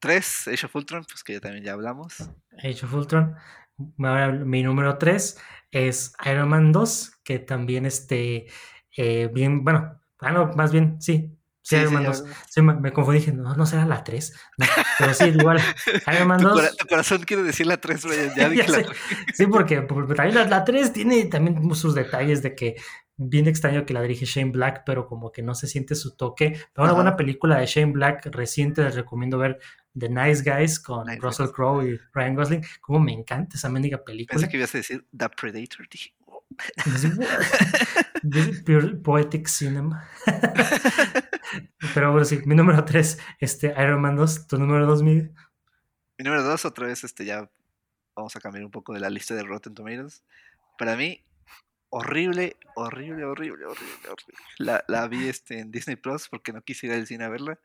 [0.00, 2.28] 3, Age of Ultron, pues que ya también ya hablamos.
[2.58, 3.36] Age of Ultron.
[3.96, 5.38] Mi número 3
[5.70, 8.46] es Iron Man 2, que también este,
[8.96, 12.24] eh, bien, bueno, ah, no, más bien, sí, Sí, Iron Man 2.
[12.50, 14.32] Sí, me, me, confundí, dije, no, no será la 3.
[14.58, 14.66] No,
[14.98, 15.60] pero sí, igual,
[16.12, 16.54] Iron Man tu 2.
[16.54, 18.84] Cora, tu corazón quiere decir la 3, Brian, ya la.
[19.32, 22.76] Sí, porque, porque también la, la, 3 tiene también sus detalles de que
[23.16, 26.58] bien extraño que la dirige Shane Black, pero como que no se siente su toque.
[26.72, 29.60] Pero una buena película de Shane Black reciente, les recomiendo ver
[29.98, 31.48] The Nice Guys con Nice Russell.
[31.52, 32.64] Crowe y Ryan Gosling.
[32.80, 34.38] Como me encanta esa mendiga película.
[34.38, 36.14] Pensé que ibas a decir The Predator, dije.
[38.66, 39.02] Oh.
[39.02, 40.08] Poetic Cinema.
[41.94, 45.34] Pero bueno, sí, mi número 3, este, Iron Man 2, tu número 2, Miguel.
[46.18, 47.50] Mi número 2, otra vez, este, ya
[48.14, 50.22] vamos a cambiar un poco de la lista de Rotten Tomatoes.
[50.78, 51.24] Para mí,
[51.90, 54.38] horrible, horrible, horrible, horrible, horrible.
[54.58, 57.58] La, la vi este, en Disney Plus porque no quise ir al cine a verla.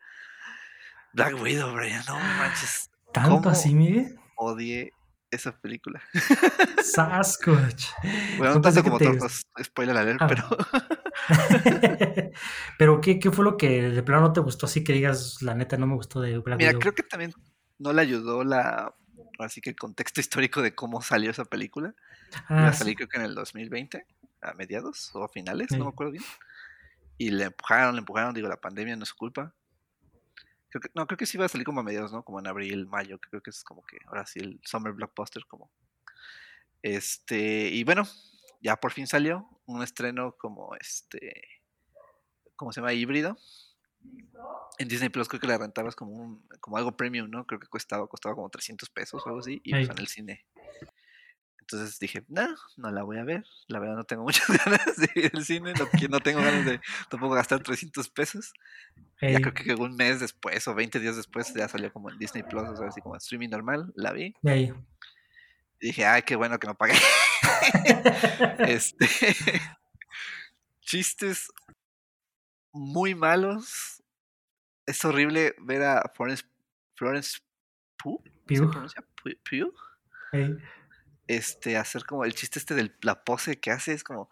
[1.14, 2.92] Black Widow, Brian, no manches.
[3.14, 4.20] ¿Tanto así, Miguel?
[4.36, 4.94] Odié
[5.32, 6.02] esa película.
[6.84, 7.86] Sasquatch.
[8.38, 10.28] Bueno, no tanto como todos, spoiler alert, Ah.
[10.28, 10.44] pero
[12.78, 14.66] Pero ¿qué, ¿qué fue lo que de plano no te gustó?
[14.68, 17.34] Así que digas, la neta, no me gustó de Black mira, creo que también
[17.80, 18.94] no le ayudó la,
[19.40, 21.94] así que el contexto histórico de cómo salió esa película.
[22.48, 22.96] Ah, Iba a sí.
[22.96, 24.06] creo que en el 2020,
[24.42, 25.78] a mediados o a finales, Sí.
[25.78, 26.24] no me acuerdo bien.
[27.18, 29.54] Y le empujaron, le empujaron, digo, la pandemia no es su culpa.
[30.70, 32.24] Creo que, no, creo que sí iba a salir como a mediados, ¿no?
[32.24, 35.46] Como en abril, mayo, que creo que es como que ahora sí el Summer Blockbuster,
[35.46, 35.72] como.
[36.82, 38.04] Este, y bueno,
[38.62, 41.42] ya por fin salió un estreno como este,
[42.56, 42.94] ¿cómo se llama?
[42.94, 43.38] Híbrido.
[44.78, 47.46] En Disney Plus creo que la rentabas como un, como algo premium, ¿no?
[47.46, 50.46] Creo que costaba, costaba como 300 pesos o algo así, y pues en el cine.
[51.70, 52.48] Entonces dije, no,
[52.78, 53.44] no la voy a ver.
[53.68, 56.80] La verdad no tengo muchas ganas de ir al cine, no, no tengo ganas de
[57.10, 58.54] tampoco gastar 300 pesos.
[59.22, 62.18] Ya Ey, creo que un mes después o 20 días después ya salió como en
[62.18, 64.34] Disney Plus, o sea, así como en streaming normal, la vi.
[64.44, 64.74] ey.
[65.80, 66.94] Y dije, ay, qué bueno que no pagué.
[68.60, 69.08] este,
[70.82, 71.50] chistes
[72.72, 74.02] muy malos.
[74.86, 76.46] Es horrible ver a Florence,
[76.96, 77.40] Florence
[77.98, 78.72] Pugh, ¿se Pugh.
[78.72, 79.04] pronuncia?
[79.22, 79.74] Pugh-.
[81.28, 84.30] Este, hacer como el chiste este de la pose que hace, es como...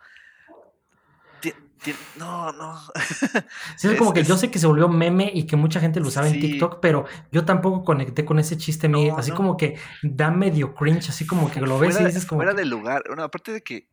[1.41, 2.79] ti- ti- No, no.
[3.77, 5.99] Sí, es como Es- que yo sé que se volvió meme y que mucha gente
[5.99, 6.39] lo usaba en.
[6.39, 9.37] TikTok, pero yo tampoco conecté con ese chiste, así no.
[9.37, 12.59] como que da medio cringe, así como que lo ves y dices como fuera que-
[12.61, 13.03] del lugar.
[13.07, 13.89] Bueno, aparte de que.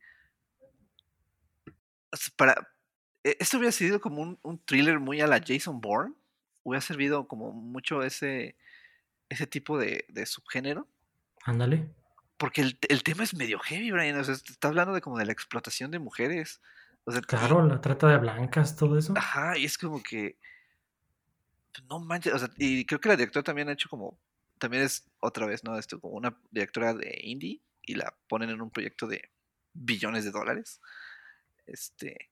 [2.37, 2.55] Para.
[3.25, 6.15] e- Esto hubiera sido como un, un thriller muy a la Jason Bourne.
[6.63, 8.57] Hubiera servido como mucho ese.
[9.29, 10.87] Ese tipo de, de subgénero.
[11.45, 11.89] Ándale.
[12.43, 14.19] Porque el, el tema es medio heavy, Brian.
[14.19, 16.61] O sea, está hablando de como de la explotación de mujeres.
[17.05, 19.15] O sea, Claro, la trata de blancas, todo eso.
[19.17, 20.37] Ajá, y es como que.
[21.73, 24.19] pues, No manches, o sea, y creo que la directora también ha hecho como.
[24.59, 25.79] También es otra vez, ¿no?
[25.79, 29.31] Esto, como una directora de indie y la ponen en un proyecto de
[29.73, 30.81] billones de dólares.
[31.65, 32.29] Este.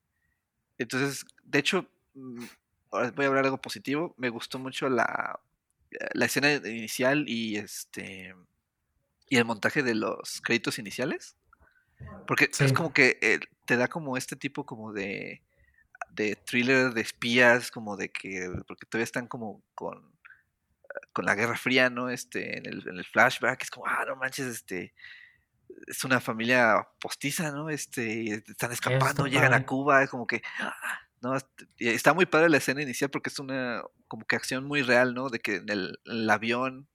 [0.77, 2.43] Entonces, de hecho, mm,
[2.91, 4.13] ahora voy a hablar de algo positivo.
[4.17, 5.39] Me gustó mucho la,
[5.89, 8.35] eh, la escena inicial y este.
[9.31, 11.37] Y el montaje de los créditos iniciales.
[12.27, 15.41] Porque es como que eh, te da como este tipo como de
[16.09, 20.11] de thriller de espías, como de que, porque todavía están como con,
[21.13, 22.09] con la Guerra Fría, ¿no?
[22.09, 24.93] Este, en el, en el flashback, es como, ah, no manches, este,
[25.87, 27.69] es una familia postiza, ¿no?
[27.69, 29.63] Este, y están escapando, llegan padre.
[29.63, 30.75] a Cuba, es como que, ah,
[31.21, 31.35] no,
[31.77, 35.29] está muy padre la escena inicial porque es una, como que acción muy real, ¿no?
[35.29, 36.89] De que en el, en el avión,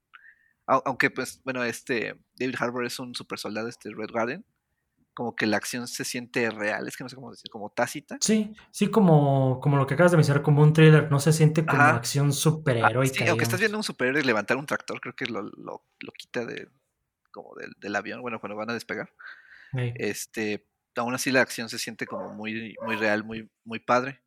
[0.67, 4.45] aunque pues, bueno, este, David Harbour es un super soldado, este Red Guardian,
[5.13, 8.17] como que la acción se siente real, es que no sé cómo decir, como tácita.
[8.21, 11.65] Sí, sí, como, como lo que acabas de mencionar, como un thriller, no se siente
[11.65, 11.95] como Ajá.
[11.95, 13.15] acción Ah, superheroica.
[13.15, 16.45] sí, aunque estás viendo un superhéroe levantar un tractor, creo que lo, lo, lo quita
[16.45, 16.69] de,
[17.31, 19.09] como del, del avión, bueno, cuando van a despegar.
[19.73, 24.21] Este, aún así la acción se siente como muy, muy real, muy, muy padre.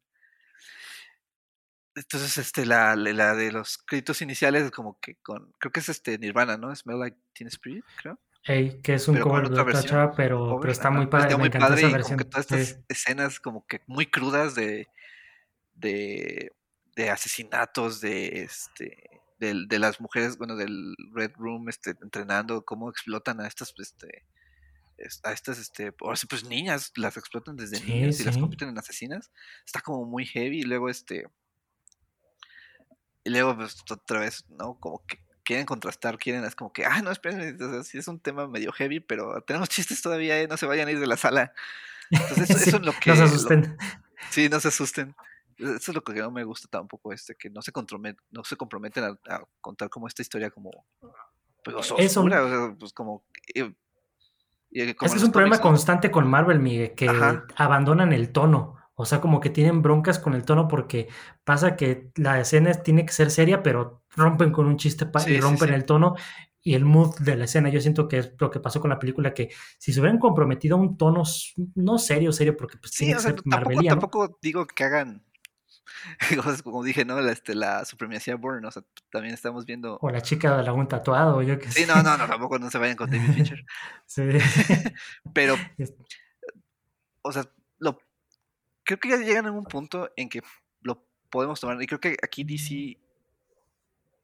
[2.01, 6.19] Entonces, este, la, la de los créditos iniciales, como que con, creo que es este
[6.19, 6.75] Nirvana, ¿no?
[6.75, 8.21] Smell Like Teen Spirit, creo.
[8.45, 11.25] Ey, que es un Pero cover de otra versión, chava, pero, pero está muy padre,
[11.25, 12.85] está muy padre y como que todas estas Sí.
[12.89, 14.89] escenas como que muy crudas de,
[15.75, 16.53] de,
[16.97, 22.91] de asesinatos, de este, de, de las mujeres, bueno, del Red Room, este, entrenando, cómo
[22.91, 24.27] explotan a estas, este,
[24.99, 28.39] es- a estas, este, ahora sí, pues niñas, las explotan desde Sí, niñas y las
[28.39, 29.31] convierten en asesinas,
[29.67, 31.27] está como muy heavy, y luego este,
[33.25, 34.75] y luego pues otra vez, ¿no?
[34.81, 38.07] Como que quieren contrastar, quieren, es como que, ah, no, espérenme, o sea, sí es
[38.09, 40.47] un tema medio heavy, pero tenemos chistes todavía, ¿eh?
[40.49, 41.53] no se vayan a ir de la sala.
[42.11, 43.11] Entonces, eso, Sí, eso es lo que...
[43.11, 43.77] no se lo- asusten.
[44.31, 45.15] sí, no se asusten.
[45.59, 48.57] Eso es lo que no me gusta tampoco, este, que no se, contromet- no se
[48.57, 50.71] comprometen a, a contar como esta historia como
[51.63, 53.25] pues, Eso- o sea, pues como...
[53.55, 53.75] eh,
[54.73, 57.45] Es que es un problema constante con Marvel, Miguel, que Ajá.
[57.57, 58.80] abandonan el tono.
[59.01, 61.09] O sea, como que tienen broncas con el tono porque
[61.45, 65.35] pasa que la escena tiene que ser seria, pero rompen con un chiste Sí, y
[65.35, 65.75] sí, rompen sí.
[65.75, 66.15] el tono
[66.63, 67.71] y el mood de la escena.
[67.71, 70.77] Yo siento que es lo que pasó con la película, que si se hubieran comprometido
[70.77, 71.23] a un tono
[71.75, 75.25] no serio, serio, porque pues Sí, tiene o que ser tampoco, tampoco digo que hagan,
[76.37, 77.21] cosas como dije, ¿no?
[77.21, 79.99] La, este, la supremacía Bourne, o sea, también estamos viendo...
[80.03, 81.87] O la chica de algún tatuado, o yo qué Sí, sé.
[81.87, 83.65] no, no, no, tampoco no se vayan con David Fincher.
[84.07, 84.23] Sí.
[85.35, 85.57] Pero,
[87.23, 87.45] o sea,
[87.79, 87.99] lo,
[88.99, 90.43] creo que ya llegan a un punto en que
[90.83, 91.81] lo podemos tomar.
[91.83, 92.99] Y creo que aquí DC,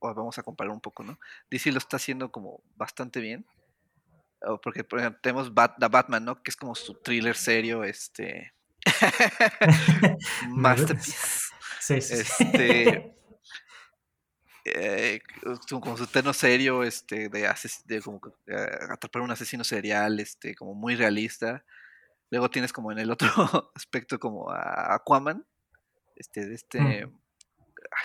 [0.00, 1.18] vamos a comparar un poco, ¿no?
[1.50, 3.46] DC lo está haciendo como bastante bien.
[4.62, 6.42] porque por ejemplo, tenemos The Batman, ¿no?
[6.42, 8.52] Que es como su thriller serio, este.
[10.48, 11.52] Masterpiece.
[11.80, 12.14] Sí, sí.
[12.14, 13.12] Este.
[14.68, 15.20] Eh,
[15.70, 17.48] como su tono serio, este, de,
[17.84, 21.64] de como eh, atrapar un asesino serial, este, como muy realista.
[22.30, 23.28] Luego tienes como en el otro
[23.74, 25.46] aspecto como a Aquaman,
[26.16, 27.18] este, de este, mm.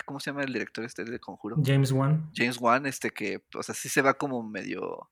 [0.04, 1.56] ¿cómo se llama el director este de Conjuro?
[1.64, 2.30] James Wan.
[2.34, 5.10] James Wan, este que, o sea, sí se va como medio,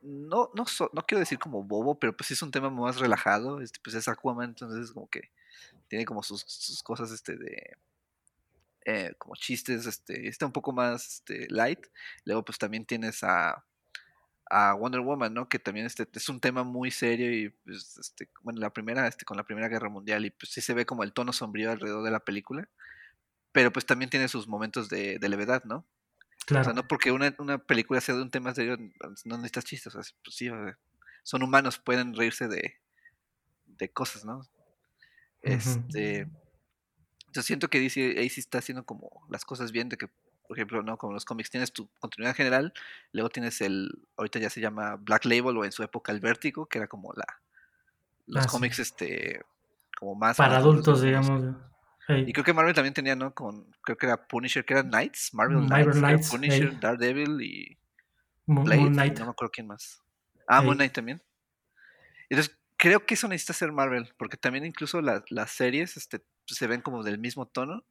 [0.00, 3.60] no, no, no quiero decir como bobo, pero pues sí es un tema más relajado,
[3.60, 5.30] este, pues es Aquaman, entonces como que
[5.88, 7.76] tiene como sus, sus cosas, este, de,
[8.88, 11.80] eh, como chistes, este, está un poco más este, light.
[12.24, 13.64] Luego pues también tienes a,
[14.48, 15.48] a Wonder Woman, ¿no?
[15.48, 19.24] Que también este, es un tema muy serio y pues, este, bueno, la primera, este,
[19.24, 22.04] con la Primera Guerra Mundial y pues sí se ve como el tono sombrío alrededor
[22.04, 22.68] de la película,
[23.52, 25.84] pero pues también tiene sus momentos de, levedad, ¿no?
[26.46, 26.62] Claro.
[26.62, 28.76] O sea, no porque una, una, película sea de un tema serio,
[29.24, 30.48] no necesitas chistes, o sea, pues sí,
[31.24, 32.76] son humanos, pueden reírse de,
[33.66, 34.46] de cosas, ¿no?
[35.42, 36.28] Este...
[37.32, 40.08] Yo siento que DC ahí sí está haciendo como las cosas bien, de que,
[40.46, 40.96] por ejemplo, ¿no?
[40.96, 42.72] Como los cómics tienes tu continuidad general,
[43.12, 46.66] luego tienes el, ahorita ya se llama Black Label o en su época el Vértigo,
[46.66, 47.26] que era como la,
[48.26, 49.42] los ah, cómics, este,
[49.98, 50.36] como más...
[50.36, 51.56] Para adultos, digamos.
[52.08, 53.34] Y creo que Marvel también tenía, ¿no?
[53.34, 57.78] Con, creo que era Punisher, que era Knights, Marvel Knights, Punisher, Daredevil y
[58.46, 59.18] Blade, Moon Knight.
[59.18, 60.02] no me acuerdo quién más.
[60.46, 61.20] Ah, Moon Knight también.
[62.28, 66.80] Entonces, creo que eso necesita ser Marvel, porque también incluso las series, este, se ven
[66.80, 67.84] como del mismo tono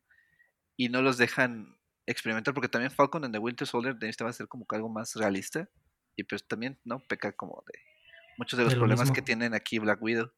[0.77, 1.77] y no los dejan
[2.07, 5.67] experimentar porque también Falcon en The Winter Soldier necesitaba ser como algo más realista
[6.15, 7.79] y pues también no peca como de
[8.37, 10.31] muchos de los problemas que tienen aquí Black Widow.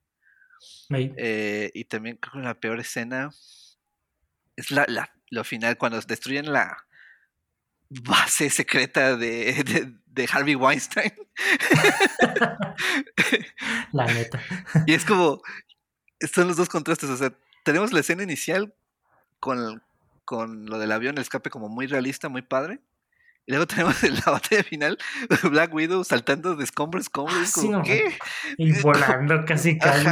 [0.89, 3.29] Eh, y también creo que la peor escena
[4.55, 6.85] es la, la, lo final cuando destruyen la
[7.89, 11.13] base secreta de, de, Harvey Weinstein.
[13.93, 14.41] La neta.
[14.85, 15.41] Y es como
[16.33, 17.31] son los dos contrastes o sea
[17.63, 18.73] tenemos la escena inicial
[19.39, 19.83] con,
[20.27, 22.81] con lo del avión, el escape como muy realista, muy padre.
[23.45, 24.97] Y luego tenemos la batalla final,
[25.49, 27.79] Black Widow saltando de escombro a escombro.
[27.79, 28.13] Ah, ¿qué?
[28.57, 30.05] Y volando casi casi.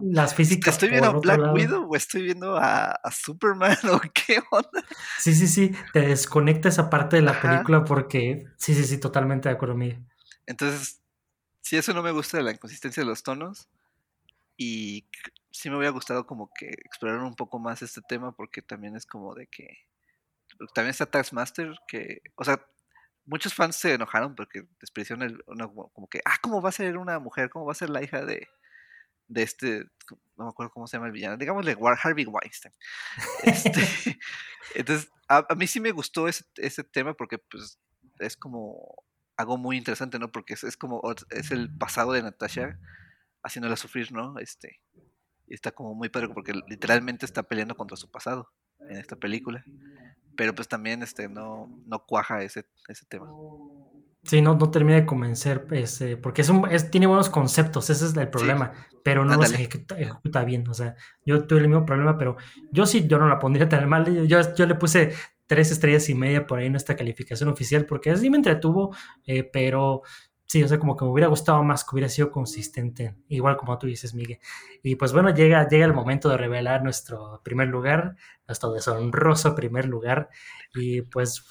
[0.00, 0.74] las físicas.
[0.74, 4.82] ¿Estoy viendo a Black Widow o estoy viendo a, Superman o qué onda?
[5.18, 5.72] Sí, sí, sí.
[5.92, 8.46] Te desconecta esa parte de la película porque.
[8.56, 10.02] Sí, sí, sí, totalmente de acuerdo, Miguel.
[10.46, 11.02] Entonces,
[11.60, 13.68] si eso no me gusta de la inconsistencia de los tonos.
[14.56, 15.08] Y
[15.50, 19.06] sí me hubiera gustado como que explorar un poco más este tema porque también es
[19.06, 19.68] como de que
[20.74, 22.64] también está Taskmaster que, o sea,
[23.24, 27.18] muchos fans se enojaron porque despreciaron el, como que, ah, ¿cómo va a ser una
[27.18, 27.50] mujer?
[27.50, 28.48] ¿Cómo va a ser la hija de,
[29.28, 29.84] de este,
[30.36, 32.74] no me acuerdo cómo se llama el villano, digámosle Harvey Weinstein.
[33.42, 33.70] Este,
[34.74, 37.78] entonces, a, mí sí me gustó ese, ese tema porque pues
[38.18, 39.02] es como
[39.36, 40.30] algo muy interesante, ¿no?
[40.30, 42.78] Porque es, es como, es el pasado de Natasha
[43.44, 44.38] haciéndola sufrir, ¿no?
[44.38, 44.80] Este,
[45.46, 48.50] y está como muy padre porque literalmente está peleando contra su pasado
[48.88, 49.64] en esta película.
[50.36, 53.28] Pero pues también este no, no cuaja ese, ese tema.
[54.24, 58.06] Sí, no, no termina de convencer, ese, porque es un, es, tiene buenos conceptos, ese
[58.06, 58.72] es el problema,
[59.04, 60.66] pero no los ejecuta, bien.
[60.66, 62.38] O sea, yo tuve el mismo problema, pero
[62.72, 64.26] yo sí, yo no la pondría tan mal.
[64.26, 65.12] Yo, yo le puse
[65.46, 69.44] tres estrellas y media por ahí en esta calificación oficial, porque sí me entretuvo, eh,
[69.44, 70.02] pero
[70.54, 73.76] sí, o sea, como que me hubiera gustado más, que hubiera sido consistente, igual como
[73.76, 74.38] tú dices, Miguel.
[74.84, 78.14] Y pues bueno, llega, llega el momento de revelar nuestro primer lugar,
[78.46, 80.28] nuestro deshonroso primer lugar.
[80.72, 81.44] Y pues.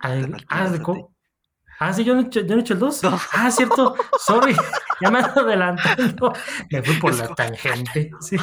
[0.00, 3.00] ah, sí, yo no, he hecho, yo no he hecho el 2.
[3.34, 4.56] Ah, cierto, sorry,
[5.02, 6.32] ya me ando adelantando.
[6.70, 8.12] Me fui por la tangente.
[8.20, 8.38] Sí,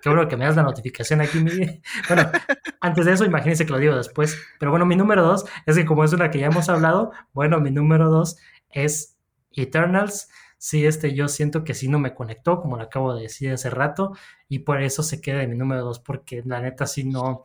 [0.00, 1.82] qué bueno que me das la notificación aquí, Miguel.
[2.08, 2.30] Bueno,
[2.80, 4.34] antes de eso, imagínense que lo digo después.
[4.58, 7.60] Pero bueno, mi número 2 es que, como es una que ya hemos hablado, bueno,
[7.60, 8.38] mi número 2
[8.70, 9.18] es
[9.52, 10.28] Eternals.
[10.58, 13.70] Sí, este yo siento que sí no me conectó, como lo acabo de decir hace
[13.70, 14.12] rato,
[14.48, 17.44] y por eso se queda en mi número 2, porque la neta sí no,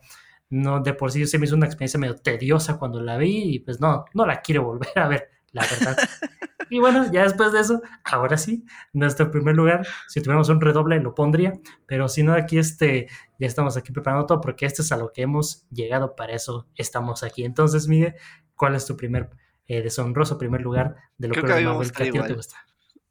[0.50, 3.58] no, de por sí se me hizo una experiencia medio tediosa cuando la vi, y
[3.60, 5.96] pues no, no la quiero volver a ver, la verdad.
[6.70, 10.98] y bueno, ya después de eso, ahora sí, nuestro primer lugar, si tuviéramos un redoble
[10.98, 11.52] lo pondría,
[11.86, 15.12] pero si no, aquí este, ya estamos aquí preparando todo, porque este es a lo
[15.12, 17.44] que hemos llegado, para eso estamos aquí.
[17.44, 18.14] Entonces, Miguel,
[18.56, 19.30] ¿cuál es tu primer
[19.66, 22.56] eh, deshonroso primer lugar de lo que, Marvel que a ti te gusta.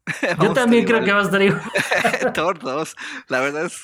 [0.42, 1.62] Yo también creo que va a estar igual.
[2.34, 2.96] Thor 2,
[3.30, 3.84] la verdad es.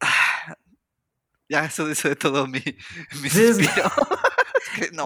[1.48, 2.58] Ya, eso dice de todo mi,
[3.22, 3.28] mi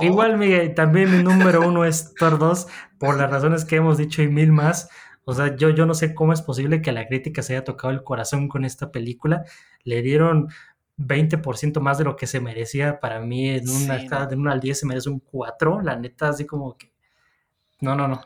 [0.00, 2.66] Igual, Miguel, también mi número uno es Thor 2,
[2.98, 4.88] por las razones que hemos dicho y mil más.
[5.24, 7.92] O sea, yo, yo no sé cómo es posible que la crítica se haya tocado
[7.92, 9.44] el corazón con esta película.
[9.84, 10.48] Le dieron
[11.00, 13.00] 20% más de lo que se merecía.
[13.00, 15.80] Para mí, en una escala de 1 al 10 se merece un 4.
[15.82, 16.92] La neta, así como que
[17.80, 18.20] No, no, no.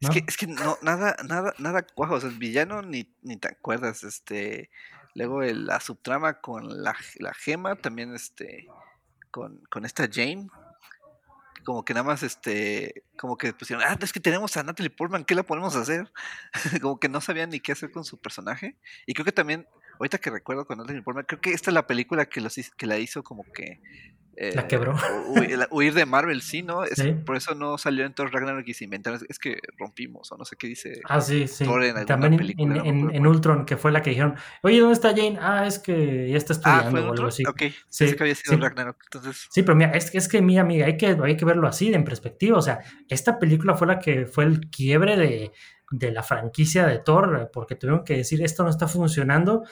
[0.00, 2.14] Es que, es que no, nada, nada, nada cuajo.
[2.14, 4.02] O sea, el villano ni, ni te acuerdas.
[4.02, 4.70] Este.
[5.14, 8.66] Luego la subtrama con la, la gema, también este.
[9.30, 10.48] Con, con esta Jane,
[11.64, 15.24] como que nada más este, como que pusieron, ah, es que tenemos a Natalie Portman,
[15.24, 16.10] ¿qué la podemos hacer?
[16.82, 18.76] como que no sabían ni qué hacer con su personaje.
[19.06, 19.66] Y creo que también,
[20.00, 22.86] ahorita que recuerdo con Natalie Portman, creo que esta es la película que, los, que
[22.86, 23.80] la hizo como que
[24.54, 24.94] la quebró.
[25.42, 26.84] Eh, huir, de Marvel, sí, ¿no?
[26.84, 29.20] Es, Por eso no salió en Thor Ragnarok y se inventaron.
[29.28, 31.00] Es que rompimos, o no sé qué dice.
[31.04, 31.66] Ah, sí, sí.
[32.06, 35.38] También en, en, Ultron, que fue la que dijeron, oye, ¿dónde está Jane?
[35.40, 37.44] Ah, es que ya está estudiando ah, ¿fue o algo así.
[37.46, 38.96] Ok, sí, que había sido Ragnarok.
[39.04, 39.46] Entonces...
[39.50, 42.04] Sí, pero mira, es, es que, mi amiga, hay que, hay que verlo así, en
[42.04, 42.56] perspectiva.
[42.56, 45.52] O sea, esta película fue la que fue el quiebre de,
[45.90, 49.64] de la franquicia de Thor, porque tuvieron que decir, esto no está funcionando.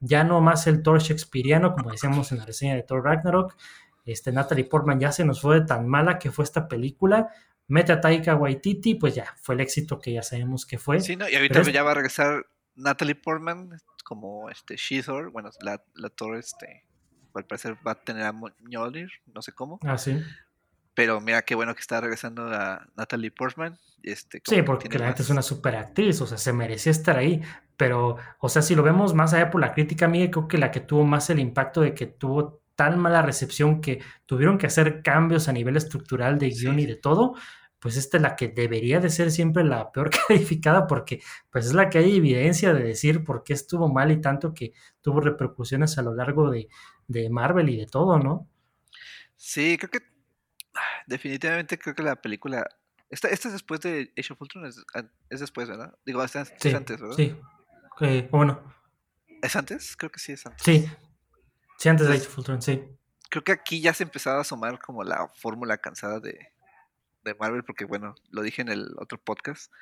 [0.00, 3.54] Ya no más el Thor Shakespeareano, como decíamos en la reseña de Thor Ragnarok
[4.06, 7.28] este, Natalie Portman ya se nos fue tan mala que fue esta película.
[7.66, 11.00] Mete a Taika Waititi, pues ya fue el éxito que ya sabemos que fue.
[11.00, 11.28] Sí, ¿no?
[11.28, 12.46] y ahorita ya va a regresar
[12.76, 13.70] Natalie Portman
[14.04, 16.84] como este She-Thor, bueno, la, la Thor, este,
[17.34, 19.80] al parecer va a tener a Mjolnir, no sé cómo.
[19.82, 20.22] Ah, sí.
[20.96, 23.78] Pero mira qué bueno que está regresando a Natalie Portman.
[24.02, 27.42] Este, sí, porque la gente es una super actriz, o sea, se merecía estar ahí.
[27.76, 30.56] Pero, o sea, si lo vemos más allá por la crítica, a mí creo que
[30.56, 34.66] la que tuvo más el impacto de que tuvo tan mala recepción que tuvieron que
[34.68, 37.34] hacer cambios a nivel estructural de guion y de todo,
[37.78, 41.20] pues esta es la que debería de ser siempre la peor calificada porque
[41.50, 44.72] pues es la que hay evidencia de decir por qué estuvo mal y tanto que
[45.02, 46.68] tuvo repercusiones a lo largo de,
[47.30, 48.48] Marvel y de todo, ¿no?
[49.36, 50.15] Sí, creo que
[51.06, 52.66] definitivamente creo que la película...
[53.08, 54.84] Esta, esta es después de Age of Ultron, es,
[55.40, 55.96] después, ¿verdad?
[56.04, 57.16] Digo, es, antes, ¿verdad?
[57.16, 57.36] Sí,
[58.30, 58.74] bueno.
[59.42, 59.96] ¿Es antes?
[59.96, 60.64] Creo que sí es antes.
[60.64, 60.90] Sí,
[61.78, 62.82] Sí, antes de Age of Ultron, sí.
[63.28, 66.38] Creo que aquí ya se empezaba a asomar como la fórmula cansada de,
[67.40, 69.72] Marvel, porque bueno, lo dije en el otro podcast,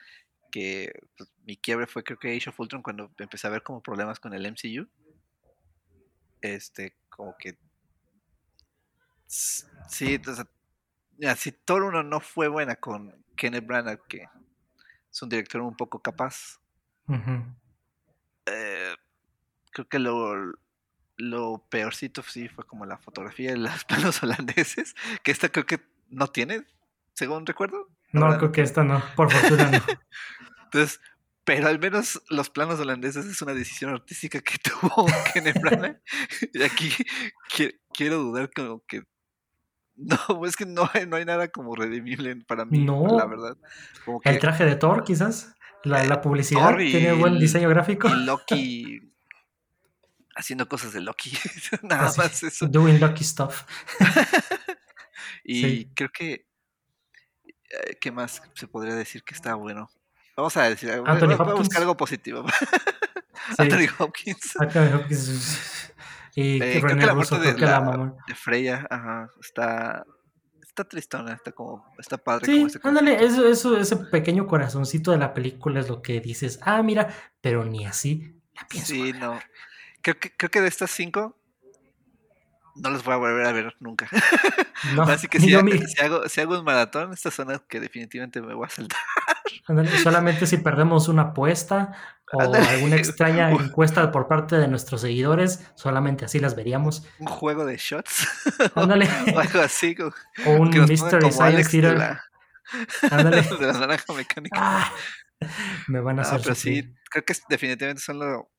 [0.51, 3.83] que pues, mi quiebre fue creo que Age of Ultron cuando empecé a ver como
[3.83, 4.89] problemas con el MCU.
[6.41, 7.59] Este, como que...
[9.27, 10.47] Sí, entonces,
[11.37, 14.29] si Thor 1 no fue buena con Kenneth Branagh, que
[15.11, 16.61] es un director un poco capaz,
[18.47, 18.95] eh,
[19.71, 20.53] creo que lo,
[21.17, 25.81] lo peorcito sí fue como la fotografía de los planos holandeses, que esta creo que
[26.09, 26.65] no tiene,
[27.13, 27.89] según recuerdo.
[28.13, 29.79] No, creo que esta no, por fortuna no.
[30.65, 31.01] Entonces,
[31.45, 36.01] pero al menos los planos holandeses es una decisión artística que tuvo Kenneth Branagh.
[36.53, 36.91] y aquí
[37.93, 39.03] quiero dudar como que
[39.97, 43.57] no, es que no hay, no hay nada como redimible para mí, la verdad.
[44.25, 45.55] El traje de Thor, quizás.
[45.85, 48.09] La, la publicidad tiene buen diseño gráfico.
[48.09, 49.01] Y Loki
[50.37, 51.37] haciendo cosas de Loki.
[51.83, 52.67] Nada más eso.
[52.67, 53.65] Doing Loki stuff.
[55.45, 56.47] y creo que.
[57.45, 59.91] Eh, ¿Qué más se podría decir que está bueno?
[60.37, 60.91] Vamos a decir.
[60.91, 62.45] Anthony voy, a buscar algo positivo.
[63.59, 64.57] Anthony Hopkins.
[64.59, 65.93] Anthony Hopkins.
[66.35, 70.05] Y eh, creo que la muerte de, la, de Freya ajá, está
[70.75, 72.47] está tristona, está como, está padre.
[72.47, 76.83] Sí, ándale, eso, eso, ese pequeño corazoncito de la película es lo que dices, ah,
[76.83, 78.93] mira, pero ni así la pienso.
[78.93, 79.39] Sí, no.
[80.03, 81.39] Creo que, creo que de estas cinco
[82.75, 84.09] no las voy a volver a ver nunca.
[85.07, 88.67] Así que si, hago, si, hago, un maratón, estas son las que definitivamente me voy
[88.67, 88.99] a saltar.
[90.03, 91.93] Solamente si perdemos una apuesta
[92.33, 97.07] o alguna extraña encuesta por parte de nuestros seguidores, solamente así las veríamos.
[97.19, 98.29] Un juego de shots.
[98.75, 99.09] Ándale.
[99.35, 99.97] o algo así.
[100.47, 102.19] o un Mystery Science Theater.
[103.11, 103.43] Ándale.
[103.61, 104.57] de la naranja mecánica.
[104.59, 104.93] Ah,
[105.89, 106.41] me van a hacer.
[106.43, 108.51] pero sí, creo que definitivamente son lo,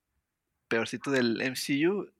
[0.67, 2.11] peorcito del MCU,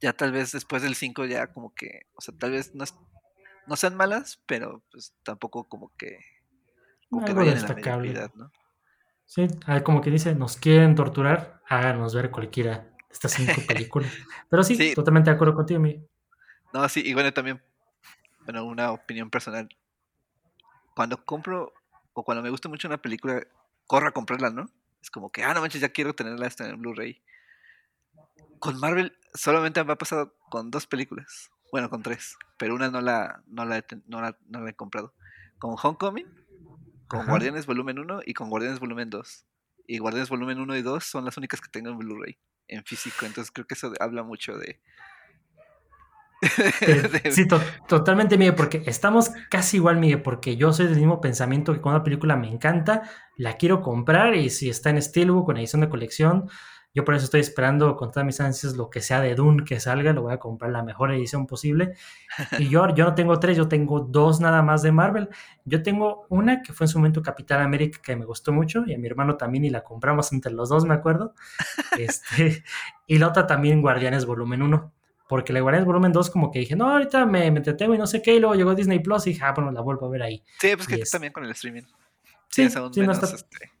[0.00, 2.84] ya tal vez después del 5 ya como que, o sea, tal vez no,
[3.66, 6.18] no sean malas, pero pues tampoco como que,
[7.12, 8.50] como que vayan en la ¿no?
[9.26, 9.46] Sí,
[9.84, 14.10] como que dice, nos quieren torturar, háganos ver cualquiera de estas cinco películas.
[14.48, 16.02] Pero sí, totalmente de acuerdo contigo, mi.
[16.72, 17.62] No, sí, y bueno, también,
[18.44, 19.68] bueno, una opinión personal.
[20.94, 21.74] Cuando compro,
[22.14, 23.42] o cuando me gusta mucho una película,
[23.86, 24.66] corro a comprarla, ¿no?
[25.02, 27.22] Es como que, ah, no manches, ya quiero tenerla esta en Blu-ray.
[28.58, 31.50] Con Marvel solamente me ha pasado con dos películas.
[31.70, 32.36] Bueno, con tres.
[32.56, 35.14] Pero una no la, no la, no la, he comprado.
[35.58, 36.26] Con Homecoming,
[37.12, 39.46] con Guardianes Volumen 1 y con Guardianes Volumen 2.
[39.86, 43.26] Y Guardianes Volumen 1 y 2 son las únicas que tengo en Blu-ray, en físico.
[43.26, 44.80] Entonces creo que eso habla mucho de,
[47.30, 47.46] sí,
[47.86, 51.98] totalmente, Miguel, porque estamos casi igual, Miguel, porque yo soy del mismo pensamiento que cuando
[51.98, 53.02] una película me encanta,
[53.36, 56.48] la quiero comprar y si está en Steelbook, con edición de colección,
[56.94, 59.80] Yo por eso estoy esperando con todas mis ansias lo que sea de Dune que
[59.80, 61.94] salga, lo voy a comprar la mejor edición posible.
[62.58, 65.28] Y yo, yo no tengo tres, yo tengo dos nada más de Marvel.
[65.64, 68.94] Yo tengo una que fue en su momento Capitán América que me gustó mucho y
[68.94, 71.34] a mi hermano también y la compramos entre los dos, me acuerdo.
[71.98, 72.64] Este,
[73.06, 74.92] y la otra también Guardianes Volumen 1
[75.28, 78.06] porque la Guardianes Volumen 2 como que dije, no, ahorita me, me entretengo y no
[78.06, 80.22] sé qué, y luego llegó Disney Plus y dije, ah, bueno, la vuelvo a ver
[80.22, 80.44] ahí.
[80.60, 81.10] Sí, pues que es...
[81.10, 81.84] también con el streaming.
[82.50, 83.26] Sí, sí no está...
[83.26, 83.71] Este...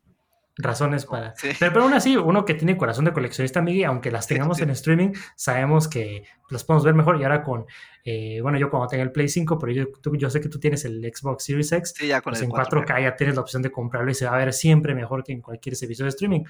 [0.56, 1.34] Razones para...
[1.34, 1.48] Sí.
[1.58, 4.62] Pero, pero, aún así, uno que tiene corazón de coleccionista, Miguel, aunque las tengamos sí,
[4.62, 4.64] sí.
[4.64, 7.18] en streaming, sabemos que las podemos ver mejor.
[7.20, 7.64] Y ahora con,
[8.04, 10.60] eh, bueno, yo cuando tenga el Play 5, pero yo, tú, yo sé que tú
[10.60, 13.36] tienes el Xbox Series X, sí, ya con pues el en 4K, 4K ya tienes
[13.36, 16.04] la opción de comprarlo y se va a ver siempre mejor que en cualquier servicio
[16.04, 16.44] de streaming.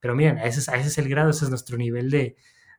[0.00, 2.36] Pero miren, ese es, ese es el grado, ese es nuestro nivel de,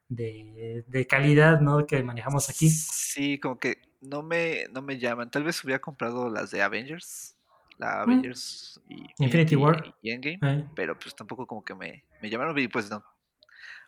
[0.10, 1.86] de, de, calidad ¿no?
[1.86, 2.70] que manejamos aquí.
[2.70, 5.32] Sí, como que no me, no me llaman.
[5.32, 7.37] Tal vez hubiera comprado las de Avengers,
[7.78, 8.94] la Avengers mm.
[8.94, 10.66] y Infinity y, War y Endgame, eh.
[10.76, 13.04] pero pues tampoco como que me, me llamaron y pues no.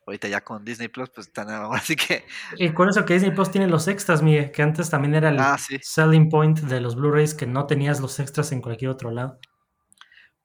[0.05, 2.25] Ahorita ya con Disney Plus, pues están ahora, así que.
[2.57, 5.39] Y con eso que Disney Plus tiene los extras, Miguel, que antes también era el
[5.39, 5.77] ah, sí.
[5.81, 9.39] selling point de los Blu-rays, que no tenías los extras en cualquier otro lado.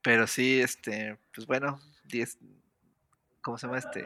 [0.03, 2.39] Pero sí, este, pues bueno, 10.
[3.41, 4.05] ¿Cómo se llama este?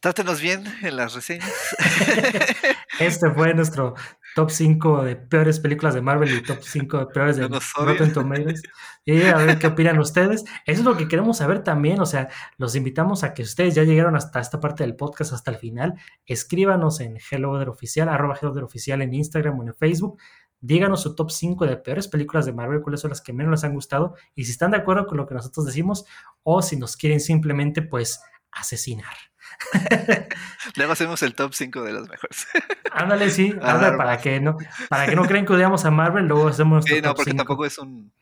[0.00, 1.52] Trátenos bien en las reseñas.
[3.00, 3.94] este fue nuestro
[4.34, 8.62] top 5 de peores películas de Marvel y top 5 de peores de Rotten Tomatoes.
[9.04, 10.44] Y a ver qué opinan ustedes.
[10.66, 12.00] Eso es lo que queremos saber también.
[12.00, 12.28] O sea,
[12.58, 15.94] los invitamos a que ustedes ya llegaron hasta esta parte del podcast, hasta el final.
[16.26, 20.18] Escríbanos en Hello Oficial, arroba Hello Oficial en Instagram o en Facebook.
[20.60, 23.64] Díganos su top 5 de peores películas de Marvel, cuáles son las que menos les
[23.64, 26.04] han gustado y si están de acuerdo con lo que nosotros decimos
[26.42, 28.20] o si nos quieren simplemente pues
[28.52, 29.29] asesinar.
[30.76, 32.46] Luego hacemos el top 5 de los mejores.
[32.92, 34.56] Ándale, sí, ándale, para que no,
[34.88, 37.36] para que no crean que odiamos a Marvel, luego hacemos sí, no, porque 5.
[37.36, 38.12] tampoco es un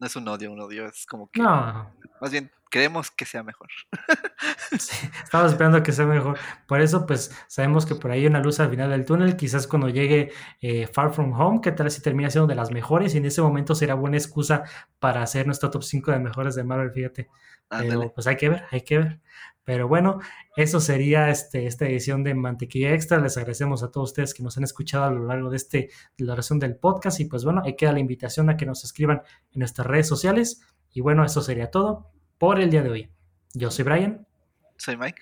[0.00, 1.92] no es un odio, un odio, es como que no.
[2.20, 3.68] más bien queremos que sea mejor.
[4.78, 6.38] Sí, estamos esperando que sea mejor.
[6.66, 9.34] Por eso, pues, sabemos que por ahí hay una luz al final del túnel.
[9.34, 10.30] Quizás cuando llegue
[10.60, 13.24] eh, Far From Home, que tal vez si termina siendo de las mejores, y en
[13.24, 14.64] ese momento será buena excusa
[14.98, 17.28] para hacer nuestro top 5 de mejores de Marvel, fíjate.
[17.68, 19.20] Pero pues hay que ver, hay que ver.
[19.68, 20.18] Pero bueno,
[20.56, 23.20] eso sería este, esta edición de Mantequilla Extra.
[23.20, 26.24] Les agradecemos a todos ustedes que nos han escuchado a lo largo de, este, de
[26.24, 27.20] la oración del podcast.
[27.20, 29.20] Y pues bueno, ahí queda la invitación a que nos escriban
[29.52, 30.62] en nuestras redes sociales.
[30.90, 33.12] Y bueno, eso sería todo por el día de hoy.
[33.52, 34.26] Yo soy Brian.
[34.78, 35.20] Soy Mike.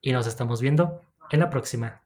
[0.00, 1.00] Y nos estamos viendo
[1.32, 2.05] en la próxima.